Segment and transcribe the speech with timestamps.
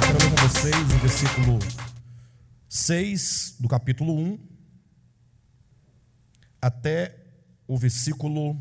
[0.00, 1.58] Quero ler com vocês o versículo
[2.68, 4.38] 6 do capítulo 1
[6.60, 7.18] até
[7.66, 8.56] o versículo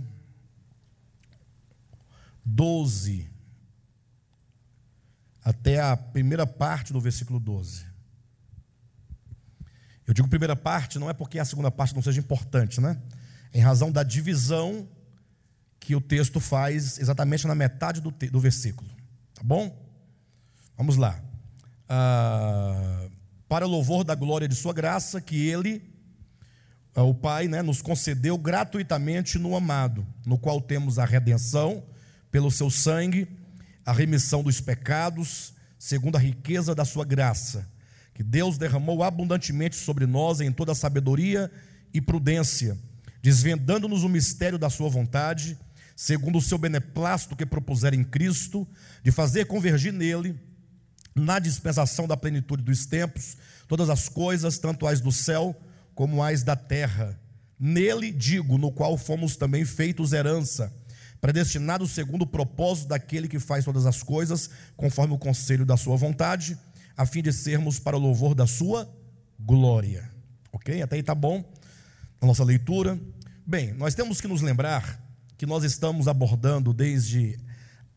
[2.44, 3.30] 12.
[5.44, 7.86] Até a primeira parte do versículo 12.
[10.08, 13.02] Eu digo primeira parte, não é porque a segunda parte não seja importante, né?
[13.54, 14.88] Em razão da divisão
[15.82, 18.90] que o texto faz exatamente na metade do, do versículo.
[19.34, 19.76] Tá bom?
[20.78, 21.20] Vamos lá.
[21.90, 23.08] Ah,
[23.50, 25.82] para louvor da glória de Sua graça, que Ele,
[26.96, 31.84] ah, o Pai, né, nos concedeu gratuitamente no amado, no qual temos a redenção
[32.30, 33.28] pelo Seu sangue,
[33.84, 37.68] a remissão dos pecados, segundo a riqueza da Sua graça,
[38.14, 41.52] que Deus derramou abundantemente sobre nós em toda sabedoria
[41.92, 42.78] e prudência,
[43.20, 45.58] desvendando-nos o mistério da Sua vontade
[46.02, 48.68] segundo o seu beneplácito que propuser em Cristo,
[49.04, 50.36] de fazer convergir nele,
[51.14, 55.56] na dispensação da plenitude dos tempos, todas as coisas, tanto as do céu
[55.94, 57.20] como as da terra.
[57.60, 60.74] Nele, digo, no qual fomos também feitos herança,
[61.22, 65.98] predestinados segundo o propósito daquele que faz todas as coisas, conforme o conselho da sua
[65.98, 66.58] vontade,
[66.98, 68.92] a fim de sermos para o louvor da sua
[69.40, 70.10] glória.
[70.52, 70.82] Ok?
[70.82, 71.48] Até aí está bom
[72.20, 73.00] a nossa leitura.
[73.46, 75.01] Bem, nós temos que nos lembrar
[75.42, 77.36] que nós estamos abordando desde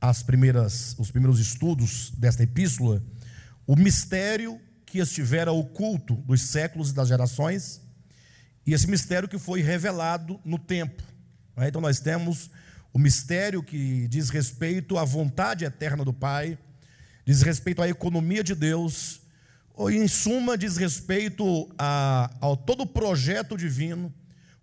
[0.00, 3.04] as primeiras, os primeiros estudos desta epístola,
[3.66, 7.82] o mistério que estivera oculto dos séculos e das gerações,
[8.66, 11.02] e esse mistério que foi revelado no tempo.
[11.54, 11.68] Né?
[11.68, 12.50] Então nós temos
[12.94, 16.56] o mistério que diz respeito à vontade eterna do Pai,
[17.26, 19.20] diz respeito à economia de Deus,
[19.74, 24.10] ou em suma diz respeito a, ao todo o projeto divino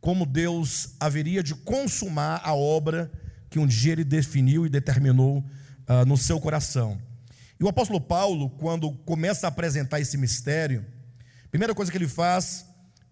[0.02, 3.10] como Deus haveria de consumar a obra
[3.50, 5.38] que um dia ele definiu e determinou
[5.88, 7.00] uh, no seu coração.
[7.60, 10.84] E o apóstolo Paulo, quando começa a apresentar esse mistério,
[11.46, 12.66] a primeira coisa que ele faz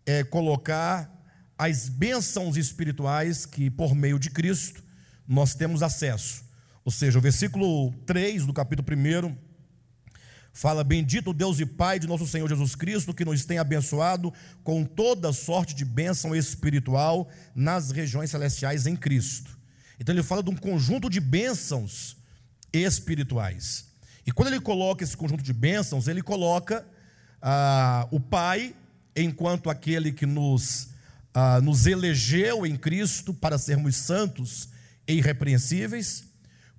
[0.06, 1.16] é colocar
[1.56, 4.84] as bênçãos espirituais que, por meio de Cristo,
[5.28, 6.44] nós temos acesso.
[6.84, 9.49] Ou seja, o versículo 3 do capítulo 1
[10.54, 14.34] Fala: Bendito Deus e Pai de nosso Senhor Jesus Cristo, que nos tem abençoado
[14.64, 19.58] com toda sorte de bênção espiritual nas regiões celestiais em Cristo.
[20.00, 22.18] Então ele fala de um conjunto de bênçãos
[22.72, 23.86] espirituais.
[24.26, 26.86] E quando ele coloca esse conjunto de bênçãos, ele coloca
[27.42, 28.76] ah, o Pai
[29.16, 30.90] enquanto aquele que nos,
[31.34, 34.70] ah, nos elegeu em Cristo para sermos santos
[35.08, 36.26] e irrepreensíveis,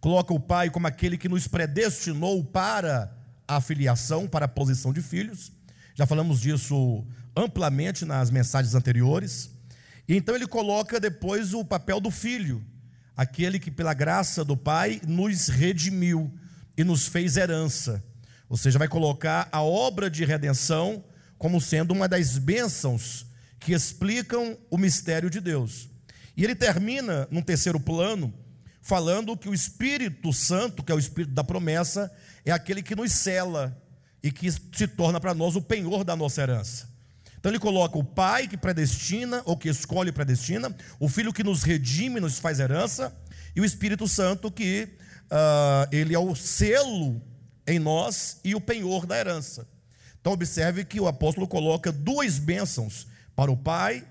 [0.00, 3.19] coloca o Pai como aquele que nos predestinou para
[3.56, 5.50] a filiação para a posição de filhos.
[5.94, 7.04] Já falamos disso
[7.36, 9.50] amplamente nas mensagens anteriores.
[10.08, 12.64] E então ele coloca depois o papel do filho,
[13.16, 16.32] aquele que pela graça do Pai nos redimiu
[16.76, 18.02] e nos fez herança.
[18.48, 21.04] Ou seja, vai colocar a obra de redenção
[21.36, 23.26] como sendo uma das bênçãos
[23.58, 25.88] que explicam o mistério de Deus.
[26.36, 28.32] E ele termina, num terceiro plano,
[28.80, 32.10] falando que o Espírito Santo, que é o Espírito da promessa,
[32.44, 33.76] é aquele que nos cela
[34.22, 36.88] e que se torna para nós o penhor da nossa herança.
[37.38, 41.42] Então ele coloca o Pai que predestina, ou que escolhe e predestina, o Filho que
[41.42, 43.16] nos redime, nos faz herança,
[43.56, 44.88] e o Espírito Santo que
[45.30, 47.20] uh, ele é o selo
[47.66, 49.66] em nós e o penhor da herança.
[50.20, 54.04] Então observe que o apóstolo coloca duas bênçãos para o Pai,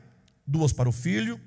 [0.45, 1.39] duas para o Filho,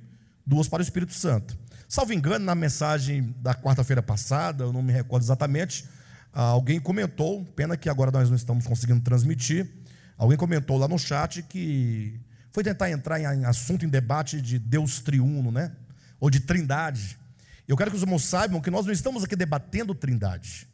[0.47, 1.59] duas para o Espírito Santo.
[1.89, 5.85] Salvo engano, na mensagem da quarta-feira passada, eu não me recordo exatamente,
[6.33, 9.71] alguém comentou, pena que agora nós não estamos conseguindo transmitir.
[10.17, 12.21] Alguém comentou lá no chat que
[12.53, 15.73] foi tentar entrar em assunto, em debate de Deus triuno, né?
[16.21, 17.19] Ou de trindade.
[17.67, 20.69] Eu quero que os irmãos saibam que nós não estamos aqui debatendo trindade.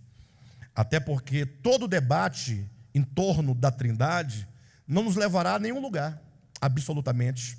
[0.75, 4.47] Até porque todo debate em torno da trindade
[4.87, 6.21] não nos levará a nenhum lugar,
[6.61, 7.59] absolutamente.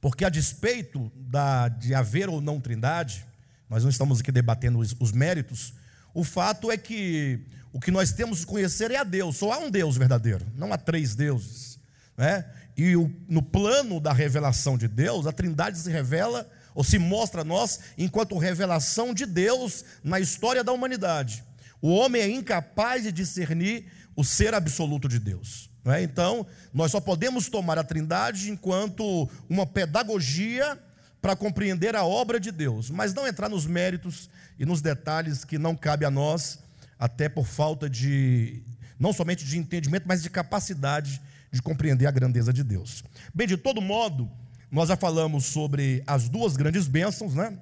[0.00, 3.26] Porque a despeito da, de haver ou não trindade,
[3.68, 5.74] nós não estamos aqui debatendo os, os méritos,
[6.18, 7.38] o fato é que
[7.72, 10.72] o que nós temos que conhecer é a Deus, só há um Deus verdadeiro, não
[10.72, 11.78] há três deuses.
[12.16, 12.44] Né?
[12.76, 17.42] E o, no plano da revelação de Deus, a trindade se revela ou se mostra
[17.42, 21.44] a nós enquanto revelação de Deus na história da humanidade.
[21.80, 23.86] O homem é incapaz de discernir
[24.16, 25.70] o ser absoluto de Deus.
[25.84, 26.02] É?
[26.02, 26.44] Então,
[26.74, 30.76] nós só podemos tomar a Trindade enquanto uma pedagogia
[31.20, 35.58] para compreender a obra de Deus, mas não entrar nos méritos e nos detalhes que
[35.58, 36.60] não cabe a nós,
[36.98, 38.62] até por falta de,
[38.98, 41.20] não somente de entendimento, mas de capacidade
[41.50, 43.02] de compreender a grandeza de Deus.
[43.34, 44.30] Bem, de todo modo,
[44.70, 47.58] nós já falamos sobre as duas grandes bênçãos, né?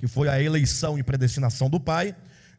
[0.00, 2.16] que foi a eleição e predestinação do Pai,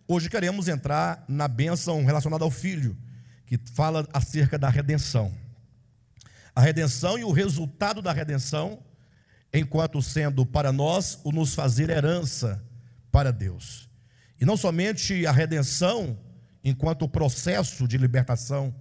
[0.08, 2.96] hoje queremos entrar na bênção relacionada ao Filho,
[3.48, 5.34] que fala acerca da redenção.
[6.56, 8.80] A redenção e o resultado da redenção,
[9.54, 12.64] enquanto sendo para nós o nos fazer herança
[13.12, 13.90] para Deus.
[14.40, 16.18] E não somente a redenção,
[16.64, 18.74] enquanto processo de libertação,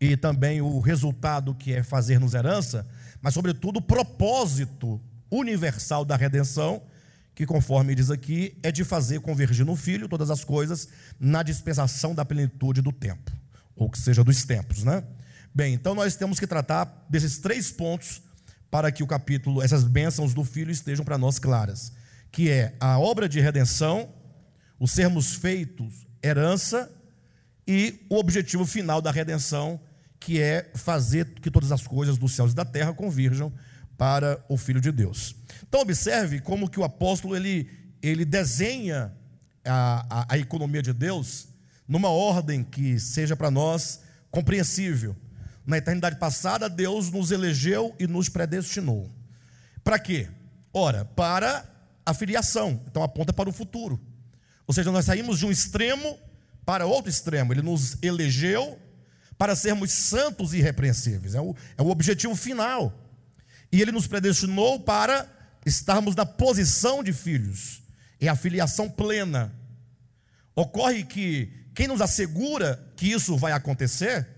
[0.00, 2.86] e também o resultado que é fazer-nos herança,
[3.20, 5.00] mas, sobretudo, o propósito
[5.30, 6.82] universal da redenção,
[7.34, 10.88] que, conforme diz aqui, é de fazer convergir no Filho todas as coisas
[11.20, 13.30] na dispensação da plenitude do tempo,
[13.76, 15.04] ou que seja dos tempos, né?
[15.54, 18.20] Bem, então nós temos que tratar desses três pontos
[18.72, 21.92] para que o capítulo, essas bênçãos do Filho estejam para nós claras,
[22.30, 24.08] que é a obra de redenção,
[24.80, 26.90] o sermos feitos herança
[27.68, 29.78] e o objetivo final da redenção,
[30.18, 33.52] que é fazer que todas as coisas dos céus e da terra convirjam
[33.98, 35.36] para o Filho de Deus.
[35.68, 37.68] Então observe como que o apóstolo ele,
[38.00, 39.12] ele desenha
[39.66, 41.48] a, a, a economia de Deus
[41.86, 45.14] numa ordem que seja para nós compreensível.
[45.66, 49.10] Na eternidade passada, Deus nos elegeu e nos predestinou.
[49.84, 50.28] Para quê?
[50.72, 51.64] Ora, para
[52.04, 52.80] a filiação.
[52.86, 54.00] Então aponta para o futuro.
[54.66, 56.18] Ou seja, nós saímos de um extremo
[56.64, 57.52] para outro extremo.
[57.52, 58.78] Ele nos elegeu
[59.38, 61.34] para sermos santos e irrepreensíveis.
[61.34, 62.92] É o, é o objetivo final.
[63.70, 65.28] E ele nos predestinou para
[65.64, 67.82] estarmos na posição de filhos.
[68.20, 69.52] É a filiação plena.
[70.54, 74.28] Ocorre que quem nos assegura que isso vai acontecer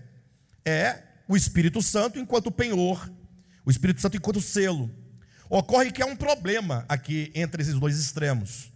[0.63, 3.11] é o Espírito Santo enquanto penhor,
[3.65, 4.89] o Espírito Santo enquanto selo.
[5.49, 8.71] Ocorre que há um problema aqui entre esses dois extremos.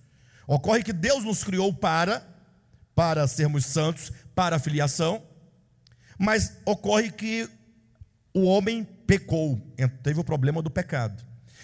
[0.47, 2.27] Ocorre que Deus nos criou para
[2.99, 5.23] para sermos santos, para a filiação,
[6.17, 7.49] mas ocorre que
[8.33, 9.57] o homem pecou,
[10.03, 11.23] teve o problema do pecado.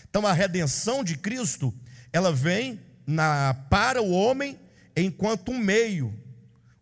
[0.10, 1.74] Então a redenção de Cristo,
[2.14, 4.58] ela vem na, para o homem
[4.96, 6.18] enquanto um meio,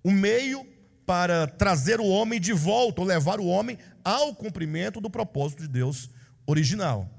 [0.06, 0.64] um meio
[1.04, 5.68] para trazer o homem de volta, ou levar o homem ao cumprimento do propósito de
[5.68, 6.10] Deus
[6.46, 7.10] original.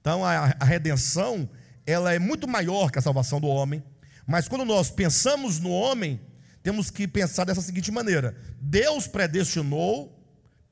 [0.00, 1.48] Então a, a redenção,
[1.86, 3.82] ela é muito maior que a salvação do homem,
[4.26, 6.20] mas quando nós pensamos no homem,
[6.62, 10.18] temos que pensar dessa seguinte maneira: Deus predestinou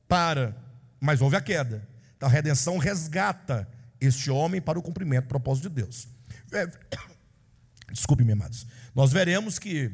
[0.07, 0.55] para,
[0.99, 1.87] mas houve a queda.
[2.15, 3.67] Então a redenção resgata
[3.99, 6.07] este homem para o cumprimento do propósito de Deus.
[6.51, 6.67] É,
[7.91, 8.67] desculpe, meus amados.
[8.95, 9.91] Nós veremos que,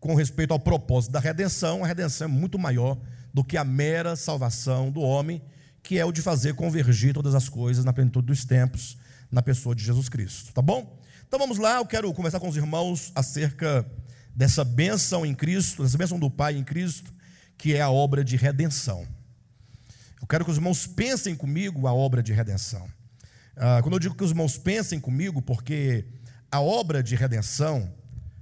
[0.00, 2.98] com respeito ao propósito da redenção, a redenção é muito maior
[3.34, 5.42] do que a mera salvação do homem,
[5.82, 8.96] que é o de fazer convergir todas as coisas na plenitude dos tempos,
[9.30, 10.54] na pessoa de Jesus Cristo.
[10.54, 10.98] Tá bom?
[11.26, 13.84] Então vamos lá, eu quero conversar com os irmãos acerca
[14.34, 17.12] dessa bênção em Cristo, dessa bênção do Pai em Cristo,
[17.58, 19.06] que é a obra de redenção.
[20.22, 22.88] Eu quero que os irmãos pensem comigo a obra de redenção.
[23.56, 26.06] Ah, quando eu digo que os irmãos pensem comigo, porque
[26.50, 27.92] a obra de redenção,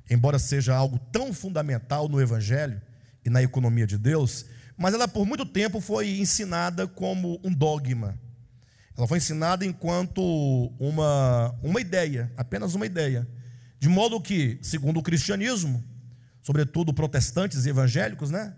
[0.09, 2.81] embora seja algo tão fundamental no Evangelho
[3.25, 4.45] e na economia de Deus,
[4.77, 8.19] mas ela por muito tempo foi ensinada como um dogma.
[8.97, 10.23] Ela foi ensinada enquanto
[10.79, 13.27] uma, uma ideia, apenas uma ideia.
[13.79, 15.83] De modo que, segundo o cristianismo,
[16.43, 18.55] sobretudo protestantes e evangélicos, né?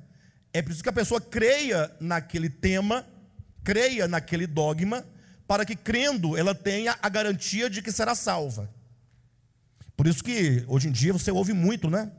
[0.52, 3.06] É preciso que a pessoa creia naquele tema,
[3.62, 5.04] creia naquele dogma,
[5.46, 8.70] para que crendo ela tenha a garantia de que será salva.
[9.96, 12.10] Por isso que hoje em dia você ouve muito, né?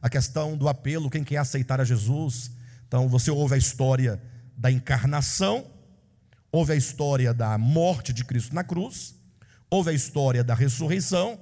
[0.00, 2.50] A questão do apelo, quem quer aceitar a Jesus.
[2.94, 4.22] Então você ouve a história
[4.56, 5.68] da encarnação,
[6.52, 9.16] ouve a história da morte de Cristo na cruz,
[9.68, 11.40] ouve a história da ressurreição,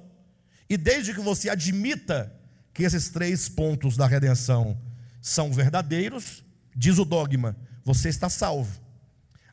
[0.67, 2.33] e desde que você admita
[2.73, 4.81] que esses três pontos da redenção
[5.21, 6.43] são verdadeiros,
[6.75, 7.55] diz o dogma,
[7.85, 8.81] você está salvo.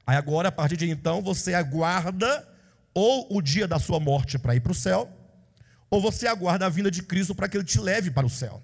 [0.07, 2.49] Aí agora, a partir de então, você aguarda
[2.95, 5.07] ou o dia da sua morte para ir para o céu,
[5.91, 8.63] ou você aguarda a vinda de Cristo para que ele te leve para o céu.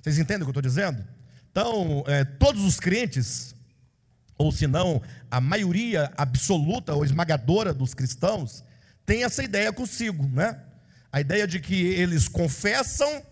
[0.00, 1.15] Vocês entendem o que eu estou dizendo?
[1.56, 3.54] Então, é, todos os crentes,
[4.36, 8.62] ou se não, a maioria absoluta ou esmagadora dos cristãos,
[9.06, 10.60] tem essa ideia consigo, né?
[11.10, 13.22] A ideia de que eles confessam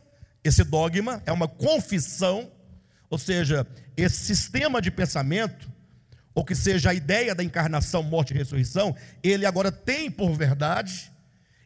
[0.42, 2.50] esse dogma, é uma confissão,
[3.10, 5.70] ou seja, esse sistema de pensamento,
[6.34, 11.12] ou que seja a ideia da encarnação, morte e ressurreição, ele agora tem por verdade,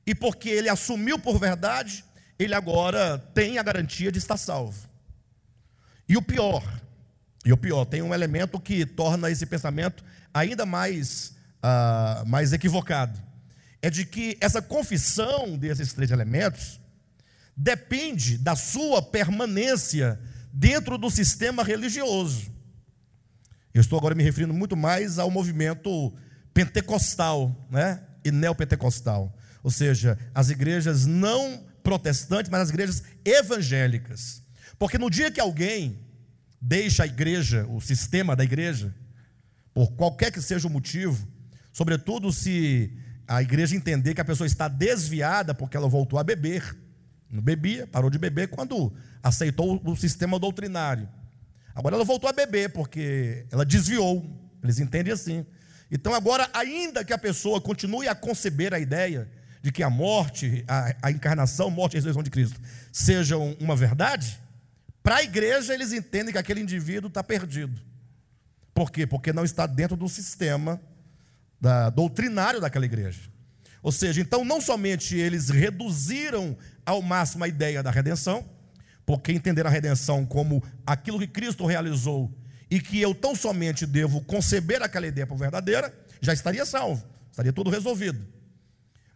[0.05, 2.05] e porque ele assumiu por verdade,
[2.37, 4.88] ele agora tem a garantia de estar salvo.
[6.09, 6.63] E o pior,
[7.45, 13.29] e o pior, tem um elemento que torna esse pensamento ainda mais, uh, mais equivocado
[13.81, 16.81] é de que essa confissão desses três elementos
[17.57, 20.19] depende da sua permanência
[20.53, 22.51] dentro do sistema religioso.
[23.73, 26.13] Eu estou agora me referindo muito mais ao movimento
[26.53, 28.03] pentecostal, né?
[28.25, 29.37] E neopentecostal.
[29.63, 34.43] Ou seja, as igrejas não protestantes, mas as igrejas evangélicas.
[34.79, 35.99] Porque no dia que alguém
[36.61, 38.95] deixa a igreja, o sistema da igreja,
[39.75, 41.27] por qualquer que seja o motivo,
[41.73, 42.93] sobretudo se
[43.27, 46.77] a igreja entender que a pessoa está desviada porque ela voltou a beber,
[47.31, 48.93] não bebia, parou de beber quando
[49.23, 51.09] aceitou o sistema doutrinário.
[51.75, 54.25] Agora ela voltou a beber porque ela desviou,
[54.63, 55.45] eles entendem assim.
[55.91, 59.29] Então, agora, ainda que a pessoa continue a conceber a ideia
[59.63, 62.61] de que a morte, a, a encarnação, morte e ressurreição de Cristo
[62.93, 64.39] sejam uma verdade,
[65.09, 67.81] para a igreja eles entendem que aquele indivíduo está perdido.
[68.75, 69.07] Por quê?
[69.07, 70.79] Porque não está dentro do sistema
[71.59, 73.23] da, doutrinário daquela igreja.
[73.83, 78.45] Ou seja, então não somente eles reduziram ao máximo a ideia da redenção,
[79.07, 82.31] porque entenderam a redenção como aquilo que Cristo realizou
[82.71, 87.51] e que eu tão somente devo conceber aquela ideia por verdadeira, já estaria salvo, estaria
[87.51, 88.27] tudo resolvido.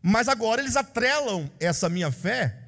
[0.01, 2.62] Mas agora eles atrelam essa minha fé,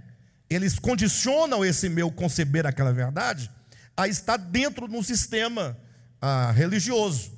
[0.55, 3.51] eles condicionam esse meu conceber aquela verdade
[3.97, 5.77] a estar dentro de um sistema
[6.21, 7.33] ah, religioso.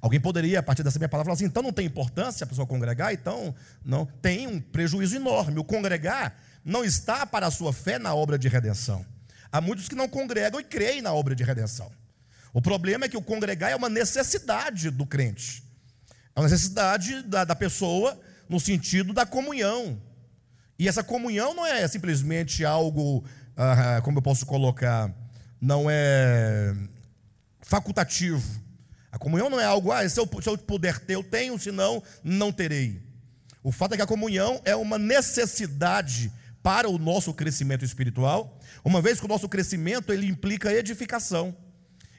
[0.00, 2.66] Alguém poderia, a partir dessa minha palavra, falar assim: então não tem importância a pessoa
[2.66, 3.12] congregar?
[3.12, 4.06] Então, não.
[4.06, 5.58] Tem um prejuízo enorme.
[5.58, 9.04] O congregar não está para a sua fé na obra de redenção.
[9.50, 11.90] Há muitos que não congregam e creem na obra de redenção.
[12.52, 15.62] O problema é que o congregar é uma necessidade do crente,
[16.34, 20.00] é uma necessidade da, da pessoa no sentido da comunhão.
[20.78, 23.24] E essa comunhão não é simplesmente algo,
[23.56, 25.10] ah, como eu posso colocar,
[25.60, 26.74] não é
[27.62, 28.42] facultativo.
[29.10, 32.02] A comunhão não é algo, ah, se eu, se eu puder ter, eu tenho, senão
[32.22, 33.02] não terei.
[33.62, 36.30] O fato é que a comunhão é uma necessidade
[36.62, 41.56] para o nosso crescimento espiritual, uma vez que o nosso crescimento ele implica edificação.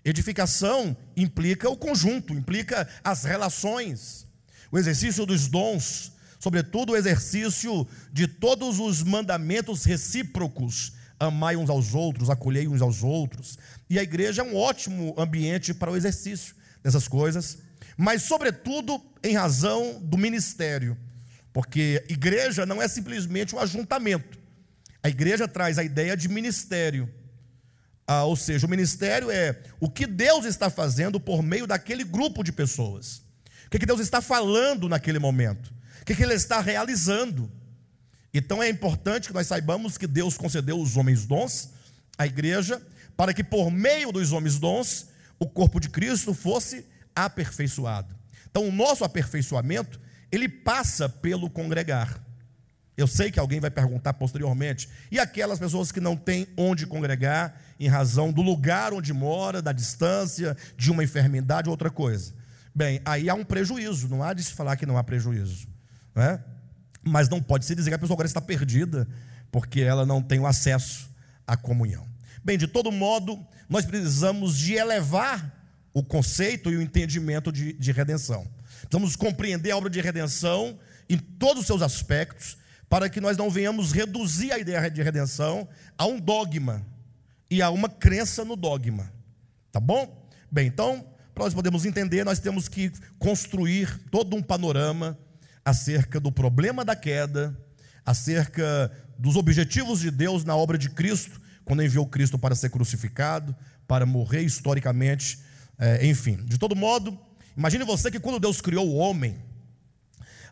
[0.04, 4.26] Edificação implica o conjunto, implica as relações,
[4.72, 10.94] o exercício dos dons, sobretudo o exercício de todos os mandamentos recíprocos.
[11.20, 13.58] Amai uns aos outros, acolhei uns aos outros.
[13.90, 17.58] E a igreja é um ótimo ambiente para o exercício dessas coisas,
[17.98, 20.96] mas, sobretudo, em razão do ministério,
[21.52, 24.38] porque igreja não é simplesmente um ajuntamento,
[25.02, 27.10] a igreja traz a ideia de ministério.
[28.06, 32.44] Ah, ou seja, o ministério é o que Deus está fazendo por meio daquele grupo
[32.44, 33.22] de pessoas.
[33.66, 35.74] O que, que Deus está falando naquele momento?
[36.08, 37.52] Que, que Ele está realizando?
[38.34, 41.72] Então é importante que nós saibamos que Deus concedeu os homens dons
[42.18, 42.82] à igreja,
[43.18, 48.16] para que por meio dos homens dons, o corpo de Cristo fosse aperfeiçoado.
[48.50, 50.00] Então o nosso aperfeiçoamento,
[50.32, 52.24] ele passa pelo congregar.
[52.96, 57.60] Eu sei que alguém vai perguntar posteriormente, e aquelas pessoas que não têm onde congregar,
[57.78, 62.34] em razão do lugar onde mora, da distância, de uma enfermidade ou outra coisa.
[62.74, 65.76] Bem, aí há um prejuízo, não há de se falar que não há prejuízo.
[66.18, 66.44] Não é?
[67.04, 69.08] Mas não pode se dizer que a pessoa agora está perdida,
[69.52, 71.08] porque ela não tem o acesso
[71.46, 72.08] à comunhão.
[72.44, 75.54] Bem, de todo modo, nós precisamos de elevar
[75.94, 78.48] o conceito e o entendimento de, de redenção.
[78.82, 82.58] Precisamos compreender a obra de redenção em todos os seus aspectos,
[82.90, 86.84] para que nós não venhamos reduzir a ideia de redenção a um dogma
[87.48, 89.12] e a uma crença no dogma.
[89.72, 90.28] Tá bom?
[90.52, 91.06] Bem, então,
[91.36, 95.16] para nós podermos entender, nós temos que construir todo um panorama
[95.68, 97.54] acerca do problema da queda,
[98.06, 103.54] acerca dos objetivos de Deus na obra de Cristo, quando enviou Cristo para ser crucificado,
[103.86, 105.40] para morrer historicamente,
[105.78, 106.38] é, enfim.
[106.46, 107.20] De todo modo,
[107.56, 109.38] imagine você que quando Deus criou o homem,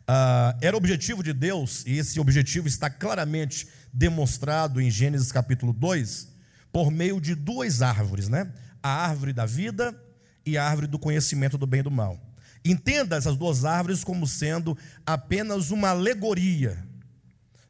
[0.05, 6.27] ah, era objetivo de Deus, e esse objetivo está claramente demonstrado em Gênesis capítulo 2,
[6.73, 8.51] por meio de duas árvores, né?
[8.83, 9.97] A árvore da vida
[10.45, 12.34] e a árvore do conhecimento do bem e do mal.
[12.65, 16.83] Entenda essas duas árvores como sendo apenas uma alegoria.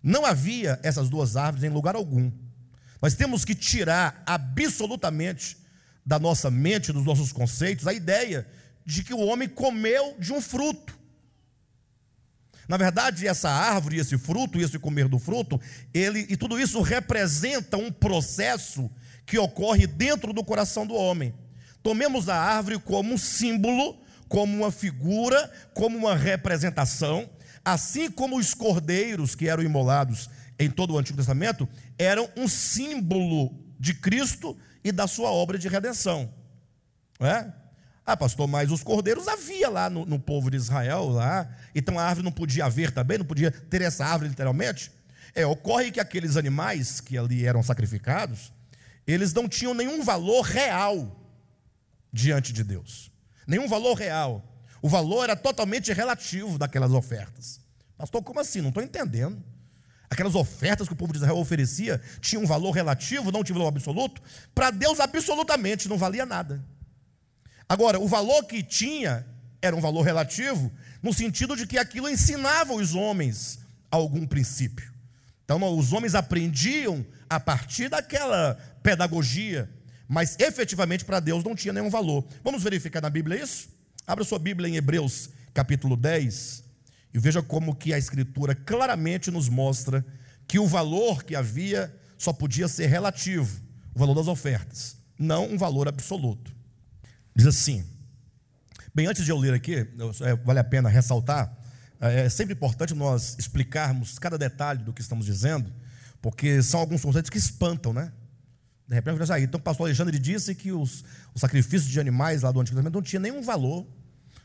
[0.02, 2.32] Não havia essas duas árvores em lugar algum.
[3.02, 5.58] Nós temos que tirar absolutamente
[6.06, 8.48] da nossa mente, dos nossos conceitos, a ideia
[8.86, 10.98] de que o homem comeu de um fruto.
[12.68, 15.60] Na verdade, essa árvore, esse fruto, esse comer do fruto,
[15.94, 18.90] ele e tudo isso representa um processo
[19.26, 21.34] que ocorre dentro do coração do homem.
[21.84, 27.30] Tomemos a árvore como um símbolo, como uma figura, como uma representação,
[27.64, 31.68] assim como os cordeiros que eram imolados em todo o Antigo Testamento
[31.98, 36.34] eram um símbolo de Cristo e da sua obra de redenção.
[37.20, 37.46] É?
[38.06, 41.50] Ah, pastor, mas os cordeiros havia lá no, no, povo de Israel, lá.
[41.74, 44.92] Então a árvore não podia haver também, não podia ter essa árvore literalmente.
[45.34, 48.54] É, ocorre que aqueles animais que ali eram sacrificados,
[49.08, 51.20] eles não tinham nenhum valor real
[52.14, 53.12] diante de Deus.
[53.46, 54.44] Nenhum valor real.
[54.82, 57.60] O valor era totalmente relativo daquelas ofertas.
[57.98, 58.62] Pastor, como assim?
[58.62, 59.42] Não estou entendendo.
[60.10, 63.70] aquelas ofertas que o povo de Israel oferecia, tinham um valor relativo, não tinha valor
[63.70, 64.22] absoluto.
[64.54, 66.64] Para Deus, absolutamente, não valia nada.
[67.68, 69.26] Agora, o valor que tinha
[69.62, 70.72] era um valor relativo,
[71.02, 73.60] no sentido de que aquilo ensinava os homens
[73.90, 74.94] algum princípio.
[75.44, 79.70] Então, os homens aprendiam a partir daquela pedagogia,
[80.08, 82.26] mas efetivamente para Deus não tinha nenhum valor.
[82.44, 83.70] Vamos verificar na Bíblia isso?
[84.06, 86.64] Abra sua Bíblia em Hebreus, capítulo 10,
[87.14, 90.06] e veja como que a escritura claramente nos mostra
[90.48, 93.62] que o valor que havia só podia ser relativo,
[93.94, 96.54] o valor das ofertas, não um valor absoluto.
[97.36, 97.86] Diz assim:
[98.94, 99.76] Bem, antes de eu ler aqui,
[100.22, 101.54] é, vale a pena ressaltar,
[102.00, 105.72] é, é sempre importante nós explicarmos cada detalhe do que estamos dizendo,
[106.22, 108.12] porque são alguns conceitos que espantam, né?
[108.88, 112.44] De repente, assim, ah, então o pastor Alexandre disse que os, os sacrifícios de animais
[112.44, 113.86] lá do Antigo Testamento não tinha nenhum valor,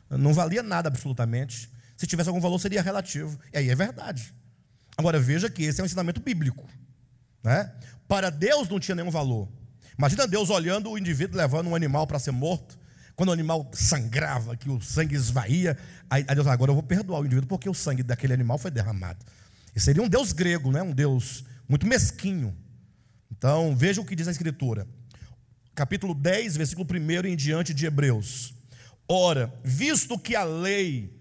[0.09, 1.71] não valia nada absolutamente.
[1.97, 3.39] Se tivesse algum valor, seria relativo.
[3.53, 4.35] E aí é verdade.
[4.97, 6.67] Agora veja que esse é um ensinamento bíblico.
[7.43, 7.71] Né?
[8.09, 9.49] Para Deus não tinha nenhum valor.
[9.99, 12.79] Imagina Deus olhando o indivíduo levando um animal para ser morto.
[13.15, 15.77] Quando o animal sangrava, que o sangue esvaía,
[16.09, 19.23] aí, Deus, agora eu vou perdoar o indivíduo porque o sangue daquele animal foi derramado.
[19.77, 20.83] E seria um Deus grego, né?
[20.83, 22.57] um Deus muito mesquinho.
[23.31, 24.87] Então, veja o que diz a Escritura.
[25.75, 28.55] Capítulo 10, versículo 1 em diante de Hebreus.
[29.09, 31.13] Ora, visto que a lei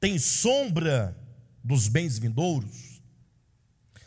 [0.00, 1.16] tem sombra
[1.64, 3.00] dos bens vindouros,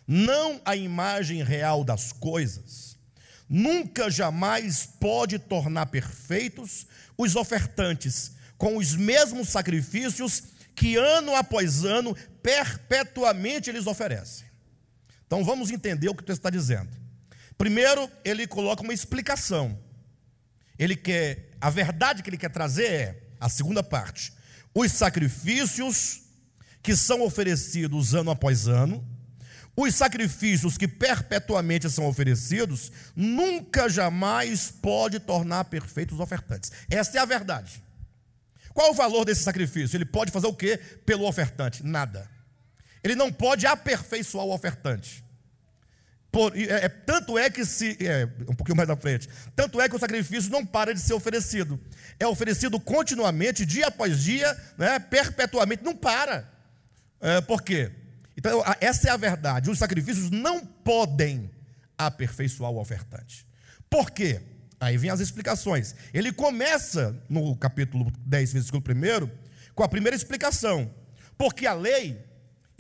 [0.08, 2.98] não a imagem real das coisas,
[3.50, 10.44] nunca jamais pode tornar perfeitos os ofertantes com os mesmos sacrifícios
[10.76, 14.51] que ano após ano perpetuamente eles oferecem.
[15.32, 16.90] Então vamos entender o que o texto está dizendo.
[17.58, 19.80] Primeiro, ele coloca uma explicação.
[20.78, 24.34] Ele quer, a verdade que ele quer trazer é, a segunda parte,
[24.76, 26.24] os sacrifícios
[26.84, 29.08] que são oferecidos ano após ano,
[29.74, 36.74] os sacrifícios que perpetuamente são oferecidos, nunca jamais pode tornar perfeitos os ofertantes.
[36.90, 37.82] Esta é a verdade.
[38.74, 39.96] Qual o valor desse sacrifício?
[39.96, 41.86] Ele pode fazer o que pelo ofertante?
[41.86, 42.30] Nada.
[43.04, 45.24] Ele não pode aperfeiçoar o ofertante.
[46.32, 47.98] Por, é, é, tanto é que se.
[48.00, 49.28] É, um pouquinho mais à frente.
[49.56, 51.80] Tanto é que o sacrifício não para de ser oferecido.
[52.18, 56.50] É oferecido continuamente, dia após dia, né, perpetuamente, não para.
[57.20, 57.92] É, por quê?
[58.38, 59.70] Então, essa é a verdade.
[59.70, 61.52] Os sacrifícios não podem
[61.98, 63.46] aperfeiçoar o ofertante.
[63.90, 64.42] Por quê?
[64.80, 65.94] Aí vem as explicações.
[66.14, 69.30] Ele começa no capítulo 10, versículo 1,
[69.76, 70.92] com a primeira explicação.
[71.38, 72.31] Porque a lei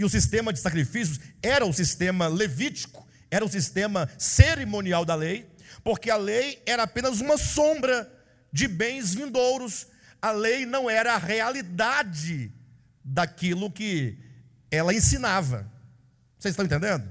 [0.01, 5.47] e o sistema de sacrifícios era o sistema levítico, era o sistema cerimonial da lei,
[5.83, 8.11] porque a lei era apenas uma sombra
[8.51, 9.85] de bens vindouros.
[10.19, 12.51] A lei não era a realidade
[13.03, 14.17] daquilo que
[14.71, 15.71] ela ensinava.
[16.39, 17.07] Vocês estão entendendo?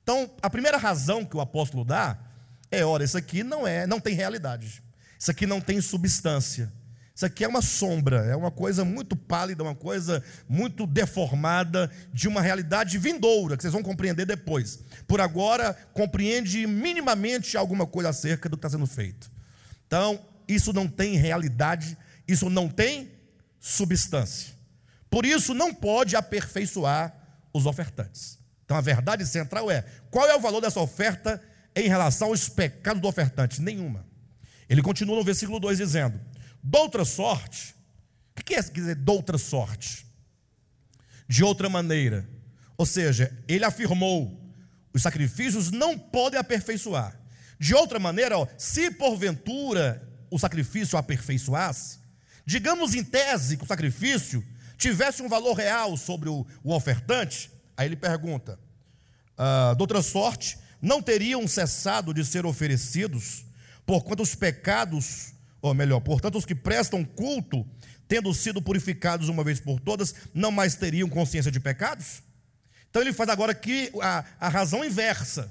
[0.00, 2.16] Então, a primeira razão que o apóstolo dá
[2.70, 4.80] é, ora, isso aqui não é, não tem realidade.
[5.18, 6.72] Isso aqui não tem substância.
[7.14, 12.26] Isso aqui é uma sombra, é uma coisa muito pálida, uma coisa muito deformada de
[12.26, 14.80] uma realidade vindoura, que vocês vão compreender depois.
[15.06, 19.30] Por agora, compreende minimamente alguma coisa acerca do que está sendo feito.
[19.86, 21.96] Então, isso não tem realidade,
[22.26, 23.12] isso não tem
[23.60, 24.52] substância.
[25.08, 27.14] Por isso, não pode aperfeiçoar
[27.52, 28.40] os ofertantes.
[28.64, 31.40] Então, a verdade central é: qual é o valor dessa oferta
[31.76, 33.62] em relação aos pecados do ofertante?
[33.62, 34.04] Nenhuma.
[34.68, 36.33] Ele continua no versículo 2 dizendo
[36.66, 37.74] Doutra sorte,
[38.30, 40.06] o que quer dizer doutra sorte?
[41.28, 42.26] De outra maneira.
[42.78, 44.40] Ou seja, ele afirmou:
[44.90, 47.20] os sacrifícios não podem aperfeiçoar.
[47.60, 51.98] De outra maneira, ó, se porventura o sacrifício aperfeiçoasse,
[52.46, 54.42] digamos em tese que o sacrifício
[54.78, 58.58] tivesse um valor real sobre o, o ofertante, aí ele pergunta:
[59.36, 63.44] ah, doutra sorte, não teriam cessado de ser oferecidos,
[63.84, 65.33] porquanto os pecados
[65.64, 67.66] ou melhor, portanto, os que prestam culto,
[68.06, 72.22] tendo sido purificados uma vez por todas, não mais teriam consciência de pecados?
[72.90, 75.50] Então ele faz agora aqui a, a razão inversa.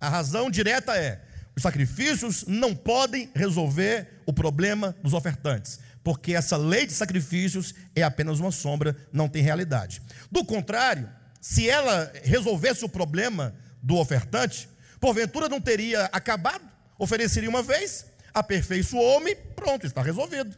[0.00, 1.22] A razão direta é:
[1.54, 8.02] os sacrifícios não podem resolver o problema dos ofertantes, porque essa lei de sacrifícios é
[8.02, 10.00] apenas uma sombra, não tem realidade.
[10.32, 11.06] Do contrário,
[11.38, 16.64] se ela resolvesse o problema do ofertante, porventura não teria acabado,
[16.98, 20.54] ofereceria uma vez, aperfeiçoou-me, pronto, está resolvido.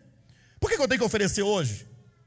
[0.59, 1.87] Por que eu tenho que oferecer hoje?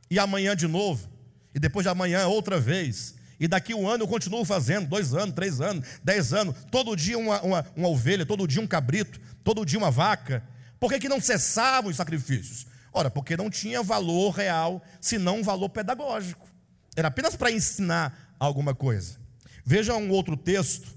[0.09, 1.09] E amanhã de novo?
[1.53, 3.15] E depois de amanhã outra vez?
[3.39, 7.17] E daqui um ano eu continuo fazendo, dois anos, três anos, dez anos, todo dia
[7.17, 10.43] uma, uma, uma ovelha, todo dia um cabrito, todo dia uma vaca.
[10.79, 12.67] Por que, que não cessavam os sacrifícios?
[12.93, 16.47] Ora, porque não tinha valor real, senão um valor pedagógico.
[16.95, 19.17] Era apenas para ensinar alguma coisa.
[19.65, 20.87] Veja um outro texto.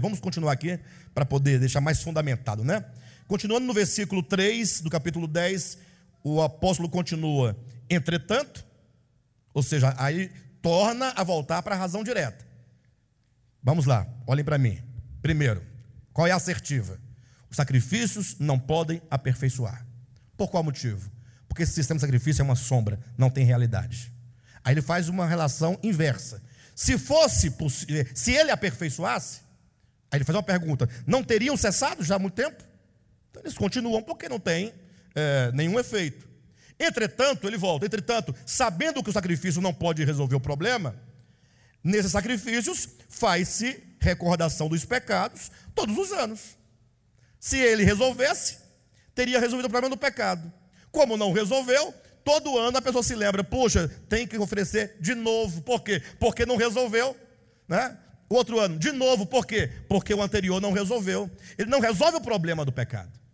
[0.00, 0.78] Vamos continuar aqui
[1.14, 2.84] para poder deixar mais fundamentado, né?
[3.26, 5.78] Continuando no versículo 3 do capítulo 10,
[6.22, 7.56] o apóstolo continua:
[7.90, 8.64] entretanto,
[9.52, 10.30] ou seja, aí
[10.62, 12.46] torna a voltar para a razão direta.
[13.62, 14.80] Vamos lá, olhem para mim.
[15.20, 15.62] Primeiro,
[16.12, 17.00] qual é a assertiva?
[17.50, 19.84] Os sacrifícios não podem aperfeiçoar.
[20.36, 21.10] Por qual motivo?
[21.48, 24.12] Porque esse sistema de sacrifício é uma sombra, não tem realidade.
[24.62, 26.42] Aí ele faz uma relação inversa.
[26.74, 27.52] Se fosse
[28.14, 29.40] se ele aperfeiçoasse,
[30.10, 32.62] aí ele faz uma pergunta: não teriam cessado já há muito tempo?
[33.36, 34.72] Então eles continuam porque não tem
[35.14, 36.26] é, nenhum efeito.
[36.80, 40.96] Entretanto, ele volta, entretanto, sabendo que o sacrifício não pode resolver o problema,
[41.84, 46.56] nesses sacrifícios faz-se recordação dos pecados todos os anos.
[47.38, 48.58] Se ele resolvesse,
[49.14, 50.52] teria resolvido o problema do pecado.
[50.90, 51.94] Como não resolveu,
[52.24, 55.60] todo ano a pessoa se lembra, poxa, tem que oferecer de novo.
[55.60, 56.02] Por quê?
[56.18, 57.14] Porque não resolveu,
[57.68, 57.98] né?
[58.28, 59.70] O outro ano, de novo, por quê?
[59.88, 61.30] Porque o anterior não resolveu.
[61.56, 63.25] Ele não resolve o problema do pecado.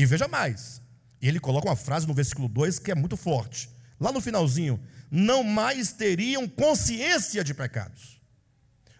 [0.00, 0.80] E veja mais,
[1.20, 3.68] ele coloca uma frase no versículo 2 que é muito forte.
[4.00, 8.18] Lá no finalzinho, não mais teriam consciência de pecados.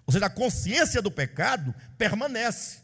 [0.05, 2.81] Ou seja, a consciência do pecado permanece.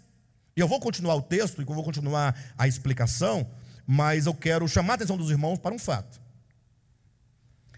[0.56, 3.46] E eu vou continuar o texto e vou continuar a explicação,
[3.86, 6.18] mas eu quero chamar a atenção dos irmãos para um fato.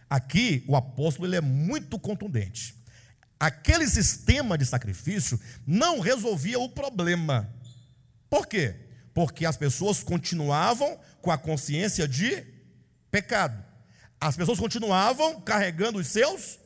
[0.08, 2.76] Aqui o apóstolo ele é muito contundente.
[3.40, 7.52] Aquele sistema de sacrifício não resolvia o problema.
[8.30, 8.87] Por quê?
[9.18, 12.46] Porque as pessoas continuavam com a consciência de
[13.10, 13.60] pecado.
[14.20, 16.56] As pessoas continuavam carregando os seus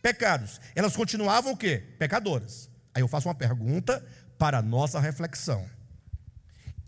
[0.00, 0.62] pecados.
[0.74, 1.76] Elas continuavam o quê?
[1.98, 2.70] Pecadoras.
[2.94, 4.02] Aí eu faço uma pergunta
[4.38, 5.68] para a nossa reflexão.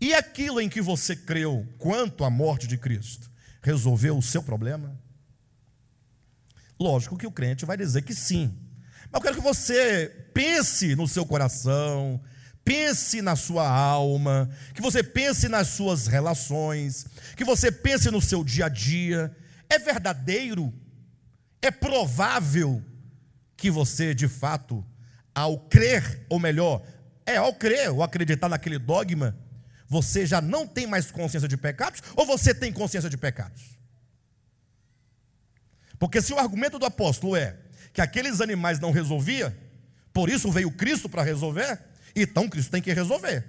[0.01, 3.29] E aquilo em que você creu quanto à morte de Cristo
[3.61, 4.99] resolveu o seu problema?
[6.79, 8.51] Lógico que o crente vai dizer que sim.
[9.11, 12.19] Mas eu quero que você pense no seu coração,
[12.63, 18.43] pense na sua alma, que você pense nas suas relações, que você pense no seu
[18.43, 19.35] dia a dia.
[19.69, 20.73] É verdadeiro,
[21.61, 22.83] é provável
[23.57, 24.85] que você de fato,
[25.33, 26.81] ao crer, ou melhor,
[27.25, 29.37] é ao crer ou acreditar naquele dogma,
[29.87, 33.61] você já não tem mais consciência de pecados ou você tem consciência de pecados?
[35.99, 37.57] Porque se o argumento do apóstolo é
[37.93, 39.57] que aqueles animais não resolvia,
[40.11, 41.79] por isso veio Cristo para resolver,
[42.15, 43.45] então Cristo tem que resolver.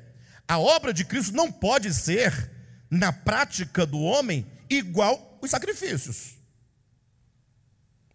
[0.46, 2.50] A obra de Cristo não pode ser,
[2.90, 6.35] na prática do homem, igual os sacrifícios.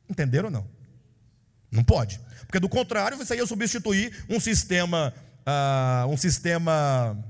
[0.09, 0.67] Entenderam ou não?
[1.71, 2.19] Não pode.
[2.41, 7.23] Porque do contrário, você ia substituir um sistema, uh, um sistema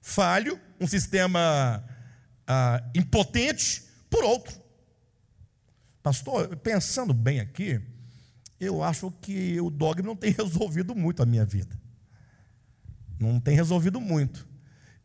[0.00, 1.84] falho, um sistema
[2.48, 4.58] uh, impotente por outro.
[6.02, 7.80] Pastor, pensando bem aqui,
[8.58, 11.78] eu acho que o dogma não tem resolvido muito a minha vida.
[13.18, 14.46] Não tem resolvido muito.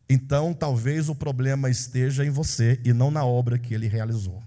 [0.08, 4.42] Então, talvez o problema esteja em você e não na obra que ele realizou.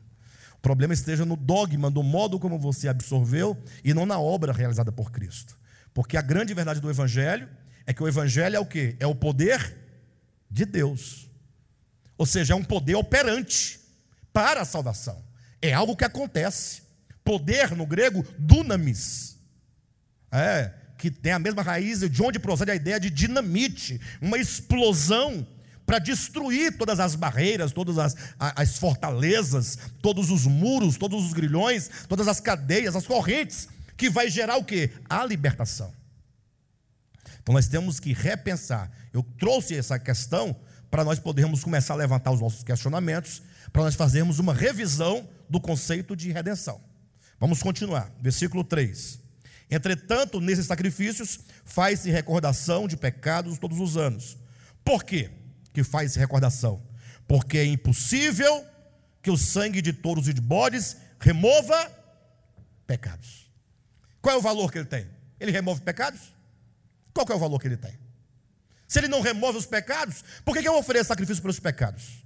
[0.54, 4.92] O problema esteja no dogma, no modo como você absorveu e não na obra realizada
[4.92, 5.58] por Cristo.
[5.94, 7.50] Porque a grande verdade do Evangelho
[7.86, 8.96] é que o Evangelho é o que?
[9.00, 9.76] É o poder
[10.50, 11.30] de Deus.
[12.18, 13.80] Ou seja, é um poder operante
[14.34, 15.24] para a salvação.
[15.62, 16.84] É algo que acontece.
[17.24, 19.38] Poder no grego, dunamis.
[20.32, 25.46] É, que tem a mesma raiz de onde procede a ideia de dinamite, uma explosão
[25.86, 31.90] para destruir todas as barreiras, todas as, as fortalezas, todos os muros, todos os grilhões,
[32.10, 34.90] todas as cadeias, as correntes, que vai gerar o que?
[35.10, 35.94] A libertação.
[37.42, 38.92] Então nós temos que repensar.
[39.14, 40.54] Eu trouxe essa questão
[40.92, 45.60] para nós podermos começar a levantar os nossos questionamentos, para nós fazermos uma revisão do
[45.60, 46.82] conceito de redenção.
[47.40, 48.12] Vamos continuar.
[48.22, 49.27] Versículo 3.
[49.70, 54.38] Entretanto, nesses sacrifícios faz-se recordação de pecados todos os anos.
[54.84, 55.30] Por quê
[55.74, 56.82] que faz-se recordação?
[57.28, 58.66] Porque é impossível
[59.22, 61.92] que o sangue de touros e de bodes remova
[62.86, 63.52] pecados.
[64.22, 65.08] Qual é o valor que ele tem?
[65.40, 66.22] Ele remove pecados?
[67.14, 67.98] Qual é o valor que ele tem?
[68.88, 72.24] Se ele não remove os pecados, por que, que eu ofereço sacrifício pelos pecados?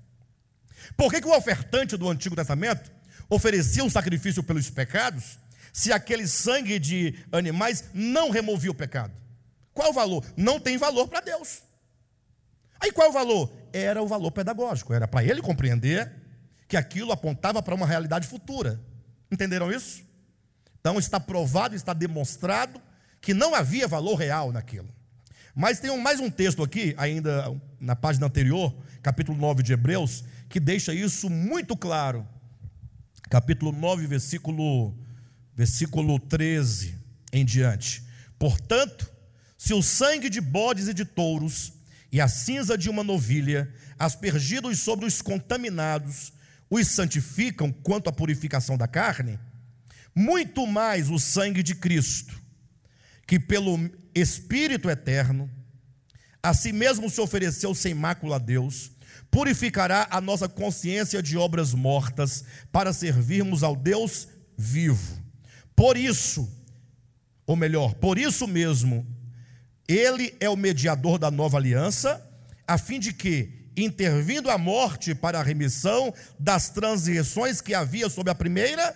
[0.95, 2.91] Por que, que o ofertante do Antigo Testamento
[3.27, 5.39] oferecia um sacrifício pelos pecados
[5.71, 9.13] se aquele sangue de animais não removia o pecado?
[9.73, 10.25] Qual o valor?
[10.35, 11.61] Não tem valor para Deus.
[12.79, 13.51] Aí qual o valor?
[13.71, 16.11] Era o valor pedagógico, era para ele compreender
[16.67, 18.81] que aquilo apontava para uma realidade futura.
[19.31, 20.03] Entenderam isso?
[20.79, 22.81] Então está provado, está demonstrado
[23.21, 24.89] que não havia valor real naquilo.
[25.53, 30.59] Mas tem mais um texto aqui, ainda na página anterior, capítulo 9 de Hebreus, que
[30.59, 32.27] deixa isso muito claro.
[33.29, 34.97] Capítulo 9, versículo
[35.55, 36.95] versículo 13
[37.31, 38.03] em diante.
[38.37, 39.09] Portanto,
[39.57, 41.73] se o sangue de bodes e de touros
[42.11, 46.33] e a cinza de uma novilha, aspergidos sobre os contaminados,
[46.69, 49.39] os santificam quanto à purificação da carne,
[50.15, 52.41] muito mais o sangue de Cristo,
[53.27, 53.77] que pelo
[54.13, 55.49] Espírito eterno,
[56.43, 58.91] a si mesmo se ofereceu sem mácula a Deus,
[59.29, 65.20] purificará a nossa consciência de obras mortas, para servirmos ao Deus vivo.
[65.75, 66.49] Por isso,
[67.45, 69.05] ou melhor, por isso mesmo,
[69.87, 72.25] ele é o mediador da nova aliança,
[72.67, 78.31] a fim de que, intervindo a morte para a remissão das transgressões que havia sobre
[78.31, 78.95] a primeira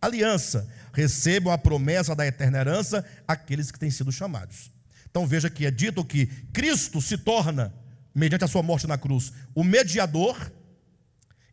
[0.00, 4.70] aliança, recebam a promessa da eterna herança aqueles que têm sido chamados.
[5.10, 7.72] Então veja que é dito que Cristo se torna,
[8.14, 10.52] mediante a sua morte na cruz, o mediador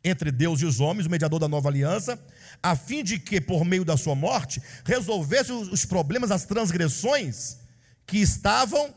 [0.10, 2.20] entre Deus e os homens, o mediador da nova aliança,
[2.62, 7.58] a fim de que, por meio da sua morte, resolvesse os problemas, as transgressões
[8.06, 8.94] que estavam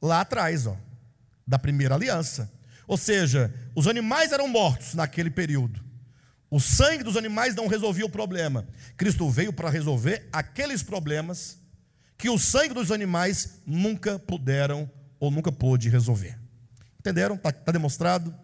[0.00, 0.76] lá atrás, ó,
[1.46, 2.50] da primeira aliança.
[2.86, 5.82] Ou seja, os animais eram mortos naquele período.
[6.50, 8.66] O sangue dos animais não resolvia o problema.
[8.96, 11.58] Cristo veio para resolver aqueles problemas
[12.18, 16.38] que o sangue dos animais nunca puderam ou nunca pôde resolver.
[17.00, 17.36] Entenderam?
[17.36, 18.34] Está tá demonstrado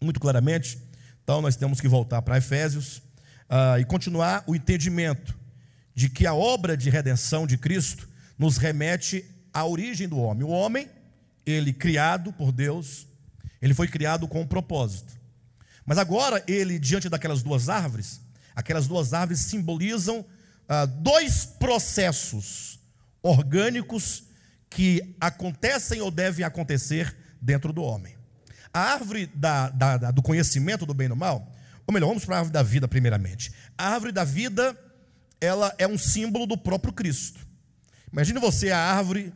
[0.00, 0.78] muito claramente.
[1.22, 2.98] Então nós temos que voltar para Efésios
[3.48, 5.36] uh, e continuar o entendimento
[5.94, 8.08] de que a obra de redenção de Cristo
[8.38, 10.42] nos remete à origem do homem.
[10.42, 10.88] O homem,
[11.44, 13.06] ele criado por Deus,
[13.60, 15.12] ele foi criado com um propósito.
[15.84, 18.20] Mas agora ele, diante daquelas duas árvores,
[18.54, 20.24] aquelas duas árvores simbolizam
[20.68, 22.80] ah, dois processos
[23.22, 24.24] orgânicos
[24.70, 28.16] que acontecem ou devem acontecer dentro do homem.
[28.72, 31.52] A árvore da, da, da, do conhecimento do bem e do mal,
[31.86, 33.52] ou melhor, vamos para a árvore da vida primeiramente.
[33.76, 34.76] A árvore da vida,
[35.40, 37.46] ela é um símbolo do próprio Cristo.
[38.12, 39.32] Imagine você a árvore,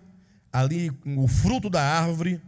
[0.52, 2.40] ali, o fruto da árvore,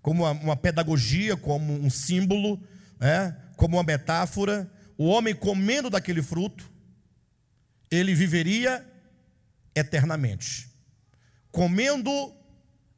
[0.00, 2.60] como uma, uma pedagogia, como um símbolo,
[2.98, 3.36] né?
[3.56, 6.70] como uma metáfora, o homem comendo daquele fruto,
[7.90, 8.84] ele viveria
[9.74, 10.68] eternamente.
[11.50, 12.34] Comendo,